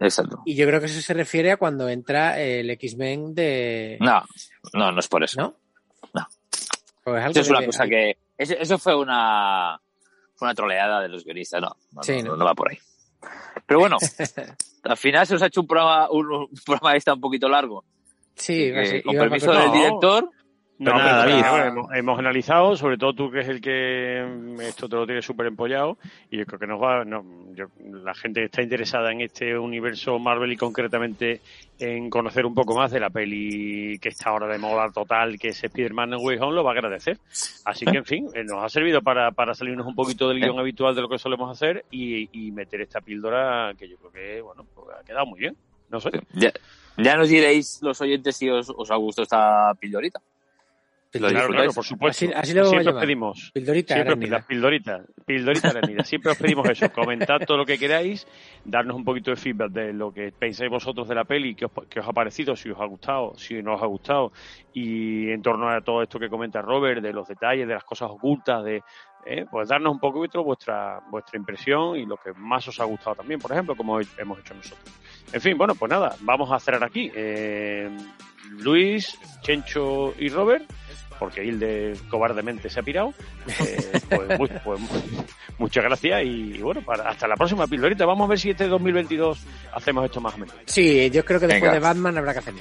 Exacto. 0.00 0.42
Y 0.44 0.54
yo 0.56 0.66
creo 0.66 0.80
que 0.80 0.86
eso 0.86 1.00
se 1.00 1.14
refiere 1.14 1.52
a 1.52 1.56
cuando 1.56 1.88
entra 1.88 2.40
el 2.40 2.68
X-Men 2.70 3.34
de... 3.34 3.96
No, 4.00 4.22
no, 4.74 4.92
no 4.92 4.98
es 5.00 5.08
por 5.08 5.24
eso. 5.24 5.40
No. 5.40 5.56
Pues 7.06 7.22
algo 7.22 7.30
Eso 7.30 7.40
es 7.40 7.50
una 7.50 7.64
cosa 7.64 7.86
que. 7.86 8.18
Eso, 8.36 8.54
eso 8.58 8.78
fue 8.78 8.96
una. 8.96 9.80
Fue 10.34 10.48
una 10.48 10.54
troleada 10.56 11.00
de 11.00 11.08
los 11.08 11.24
guionistas. 11.24 11.60
No, 11.62 11.76
no, 11.92 12.02
Sí, 12.02 12.20
no, 12.20 12.30
¿no? 12.30 12.38
no 12.38 12.44
va 12.44 12.54
por 12.54 12.72
ahí. 12.72 12.78
Pero 13.64 13.78
bueno, 13.78 13.96
al 14.82 14.96
final 14.96 15.24
se 15.24 15.34
nos 15.34 15.42
ha 15.42 15.46
hecho 15.46 15.60
un 15.60 15.68
programa, 15.68 16.10
un, 16.10 16.26
un 16.32 16.48
programa 16.64 16.96
esta 16.96 17.14
un 17.14 17.20
poquito 17.20 17.48
largo. 17.48 17.84
Sí, 18.34 18.72
que, 18.72 19.04
con 19.04 19.14
iba 19.14 19.22
permiso 19.22 19.52
del 19.52 19.70
director. 19.70 20.28
No, 20.78 20.92
Pero 20.92 20.98
nada, 20.98 21.24
pero, 21.24 21.36
David. 21.36 21.50
bueno, 21.50 21.66
hemos, 21.68 21.94
hemos 21.94 22.18
analizado, 22.18 22.76
sobre 22.76 22.98
todo 22.98 23.14
tú 23.14 23.30
que 23.30 23.40
es 23.40 23.48
el 23.48 23.62
que 23.62 24.22
mm, 24.28 24.60
esto 24.60 24.86
te 24.90 24.96
lo 24.96 25.06
tiene 25.06 25.22
súper 25.22 25.46
empollado, 25.46 25.96
y 26.30 26.36
yo 26.36 26.44
creo 26.44 26.58
que 26.58 26.66
nos 26.66 26.82
va, 26.82 27.02
no, 27.02 27.24
yo- 27.54 27.68
la 28.04 28.12
gente 28.14 28.40
que 28.40 28.44
está 28.46 28.60
interesada 28.60 29.10
en 29.10 29.22
este 29.22 29.56
universo 29.58 30.18
Marvel 30.18 30.52
y 30.52 30.56
concretamente 30.58 31.40
en 31.78 32.10
conocer 32.10 32.44
un 32.44 32.54
poco 32.54 32.74
más 32.76 32.90
de 32.90 33.00
la 33.00 33.08
peli 33.08 33.98
que 34.00 34.10
está 34.10 34.28
ahora 34.28 34.48
de 34.48 34.58
moda 34.58 34.90
total, 34.92 35.38
que 35.38 35.48
es 35.48 35.64
Spider-Man 35.64 36.10
No 36.10 36.18
Way 36.18 36.36
Home, 36.40 36.54
lo 36.54 36.62
va 36.62 36.72
a 36.72 36.74
agradecer. 36.74 37.16
Así 37.64 37.86
que, 37.86 37.96
en 37.96 38.04
fin, 38.04 38.28
eh, 38.34 38.44
nos 38.44 38.62
ha 38.62 38.68
servido 38.68 39.00
para, 39.00 39.30
para 39.32 39.54
salirnos 39.54 39.86
un 39.86 39.94
poquito 39.94 40.28
del 40.28 40.40
guion 40.40 40.58
habitual 40.58 40.94
de 40.94 41.00
lo 41.00 41.08
que 41.08 41.18
solemos 41.18 41.50
hacer 41.50 41.86
y, 41.90 42.28
y 42.32 42.50
meter 42.52 42.82
esta 42.82 43.00
píldora 43.00 43.72
que 43.78 43.88
yo 43.88 43.96
creo 43.96 44.12
que, 44.12 44.40
bueno, 44.42 44.66
pues 44.74 44.88
ha 45.00 45.02
quedado 45.04 45.24
muy 45.24 45.40
bien. 45.40 45.56
No 45.88 46.00
sé. 46.00 46.10
Ya, 46.34 46.52
ya 46.98 47.16
nos 47.16 47.28
diréis 47.30 47.78
los 47.80 47.98
oyentes 48.02 48.36
si 48.36 48.50
os, 48.50 48.68
os 48.76 48.90
ha 48.90 48.96
gustado 48.96 49.22
esta 49.22 49.72
pildorita. 49.80 50.20
Lo 51.20 51.28
Claro, 51.28 51.48
claro, 51.48 51.72
por 51.72 51.84
supuesto. 51.84 52.24
Así- 52.26 52.34
así 52.34 52.54
lo 52.54 52.66
Siempre 52.66 52.92
os 52.92 53.00
pedimos. 53.00 53.50
Pildorita 53.52 53.94
Siempre 53.94 54.16
pildoritas 55.26 55.74
arácnidas. 55.74 56.08
Siempre 56.08 56.32
os 56.32 56.38
pedimos 56.38 56.68
eso, 56.68 56.90
comentad 56.92 57.38
todo 57.46 57.58
lo 57.58 57.64
que 57.66 57.78
queráis, 57.78 58.26
darnos 58.64 58.96
un 58.96 59.04
poquito 59.04 59.30
de 59.30 59.36
feedback 59.36 59.70
de 59.72 59.92
lo 59.92 60.12
que 60.12 60.32
pensáis 60.32 60.70
vosotros 60.70 61.08
de 61.08 61.14
la 61.14 61.24
peli, 61.24 61.54
qué 61.54 61.66
os, 61.66 61.72
qué 61.88 62.00
os 62.00 62.08
ha 62.08 62.12
parecido, 62.12 62.54
si 62.56 62.70
os 62.70 62.80
ha 62.80 62.86
gustado, 62.86 63.36
si 63.36 63.62
no 63.62 63.74
os 63.74 63.82
ha 63.82 63.86
gustado, 63.86 64.32
y 64.72 65.30
en 65.30 65.42
torno 65.42 65.68
a 65.68 65.80
todo 65.80 66.02
esto 66.02 66.18
que 66.18 66.28
comenta 66.28 66.62
Robert, 66.62 67.02
de 67.02 67.12
los 67.12 67.26
detalles, 67.26 67.66
de 67.66 67.74
las 67.74 67.84
cosas 67.84 68.10
ocultas, 68.10 68.64
de 68.64 68.82
eh, 69.28 69.44
pues 69.50 69.68
darnos 69.68 69.92
un 69.92 69.98
poquito 69.98 70.44
vuestra 70.44 71.00
vuestra 71.10 71.36
impresión 71.36 71.96
y 71.96 72.06
lo 72.06 72.16
que 72.16 72.32
más 72.34 72.68
os 72.68 72.78
ha 72.78 72.84
gustado 72.84 73.16
también, 73.16 73.40
por 73.40 73.50
ejemplo, 73.50 73.74
como 73.74 73.98
hemos 74.00 74.38
hecho 74.38 74.54
nosotros. 74.54 74.94
En 75.32 75.40
fin, 75.40 75.58
bueno, 75.58 75.74
pues 75.74 75.90
nada, 75.90 76.14
vamos 76.20 76.52
a 76.52 76.60
cerrar 76.60 76.84
aquí. 76.84 77.10
Eh, 77.12 77.90
Luis, 78.50 79.18
Chencho 79.42 80.14
y 80.18 80.28
Robert, 80.28 80.64
porque 81.18 81.44
Hilde 81.44 81.94
cobardemente 82.08 82.68
se 82.70 82.80
ha 82.80 82.82
pirado. 82.82 83.12
Eh, 83.60 84.00
pues, 84.08 84.38
muy- 84.38 84.48
pues, 84.64 84.80
muchas 85.58 85.84
gracias 85.84 86.22
y, 86.24 86.58
bueno, 86.58 86.82
para, 86.82 87.08
hasta 87.10 87.26
la 87.28 87.34
próxima 87.36 87.66
pildorita. 87.66 88.04
Vamos 88.06 88.26
a 88.26 88.28
ver 88.30 88.38
si 88.38 88.50
este 88.50 88.68
2022 88.68 89.38
hacemos 89.74 90.04
esto 90.04 90.20
más 90.20 90.34
o 90.34 90.38
menos. 90.38 90.54
Sí, 90.66 91.10
yo 91.10 91.24
creo 91.24 91.40
que 91.40 91.46
después 91.46 91.62
Venga. 91.70 91.74
de 91.74 91.80
Batman 91.80 92.18
habrá 92.18 92.32
que 92.32 92.38
hacerlo. 92.40 92.60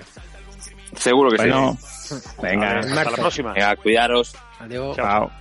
Seguro 0.96 1.30
que 1.30 1.38
Bueno, 1.38 1.78
sí. 1.82 2.16
venga, 2.42 2.70
A 2.72 2.74
ver, 2.76 2.86
hasta 2.86 3.12
la 3.12 3.18
próxima. 3.18 3.54
Venga, 3.54 3.76
cuidaros. 3.76 4.36
Adiós. 4.60 4.96
chao. 4.96 5.32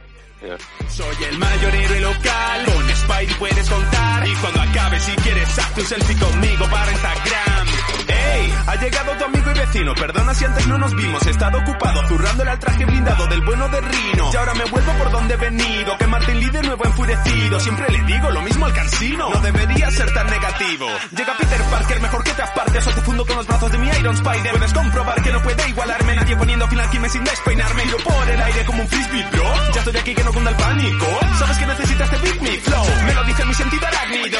Soy 0.90 1.24
el 1.31 1.38
mayor 1.38 1.74
héroe 1.74 2.00
local, 2.00 2.64
con 2.66 2.88
Spidey 2.96 3.35
puedes 3.38 3.70
contar. 3.70 4.27
Y 4.29 4.35
cuando 4.35 4.61
acabe, 4.61 5.00
si 5.00 5.12
quieres, 5.22 5.59
haz 5.59 5.74
tu 5.74 5.81
selfie 5.83 6.18
conmigo 6.18 6.66
para 6.70 6.90
Instagram. 6.92 7.66
¡Ey! 8.09 8.55
Ha 8.67 8.77
llegado 8.77 9.12
tu 9.12 9.25
amigo 9.25 9.51
y 9.51 9.59
vecino, 9.59 9.95
perdona 9.95 10.35
si 10.35 10.45
antes 10.45 10.67
no 10.67 10.79
nos 10.79 10.95
vimos. 10.95 11.27
He 11.27 11.31
estado 11.31 11.59
ocupado 11.59 12.07
zurrándole 12.09 12.51
al 12.51 12.59
traje 12.59 12.85
blindado 12.85 13.27
del 13.27 13.40
bueno 13.43 13.69
de 13.69 13.81
Rino. 13.81 14.31
Y 14.33 14.37
ahora 14.37 14.55
me 14.55 14.64
vuelvo 14.64 14.93
por 14.93 15.11
donde 15.11 15.35
he 15.35 15.37
venido, 15.37 15.97
que 15.99 16.07
Martin 16.07 16.40
Lee 16.40 16.51
de 16.51 16.62
nuevo 16.62 16.85
enfurecido. 16.85 17.61
Siempre 17.61 17.87
le 17.90 18.03
digo 18.05 18.31
lo 18.31 18.43
mismo 18.43 18.67
al 18.67 18.73
cansino, 18.73 19.31
no 19.31 19.40
debería 19.40 19.90
ser 19.90 20.12
tan 20.12 20.27
negativo. 20.27 20.87
Llega 21.17 21.37
Peter 21.37 21.62
Parker, 21.64 22.01
mejor 22.01 22.25
que 22.25 22.33
te 22.33 22.43
apartes 22.43 22.87
o 22.87 22.90
te 22.90 23.01
fundo 23.03 23.27
con 23.27 23.37
los 23.37 23.47
brazos 23.47 23.73
de 23.73 23.79
mi 23.79 23.88
Iron 23.88 24.14
Spider. 24.14 24.51
Puedes 24.53 24.73
comprobar 24.73 25.23
que 25.23 25.33
no 25.33 25.43
puede 25.43 25.69
igualarme, 25.69 26.17
nadie 26.17 26.37
poniendo 26.37 26.69
fin 26.69 26.81
al 26.81 26.88
crimen 26.90 27.11
sin 27.11 27.25
despeinarme. 27.25 27.83
Tiro 27.83 27.99
por 27.99 28.29
el 28.29 28.43
aire 28.43 28.64
como 28.64 28.83
un 28.83 28.88
frisbee, 28.88 29.27
bro. 29.33 29.55
Ya 29.73 29.81
estoy 29.81 29.97
aquí 29.97 30.14
que 30.14 30.25
no 30.25 30.33
cunda 30.33 30.51
el 30.51 30.57
pánico. 30.57 31.07
Sabes 31.38 31.59
que 31.59 31.67
necesitas 31.67 32.11
de 32.11 32.19
Beat 32.19 32.40
Me 32.40 32.61
Flow, 32.61 32.87
me 33.07 33.14
lo 33.14 33.25
dice 33.25 33.45
mi 33.45 33.55
sentido 33.55 33.87
arácnido. 33.87 34.38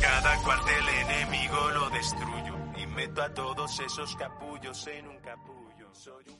Cada 0.00 0.36
cuartel 0.36 0.88
enemigo 0.88 1.70
lo 1.70 1.90
destruyo 1.90 2.39
y 2.39 2.39
meto 2.90 3.22
a 3.22 3.32
todos 3.32 3.80
esos 3.80 4.16
capullos 4.16 4.86
en 4.86 5.08
un 5.08 5.18
capullo. 5.18 5.94
Soy 5.94 6.24
un 6.28 6.39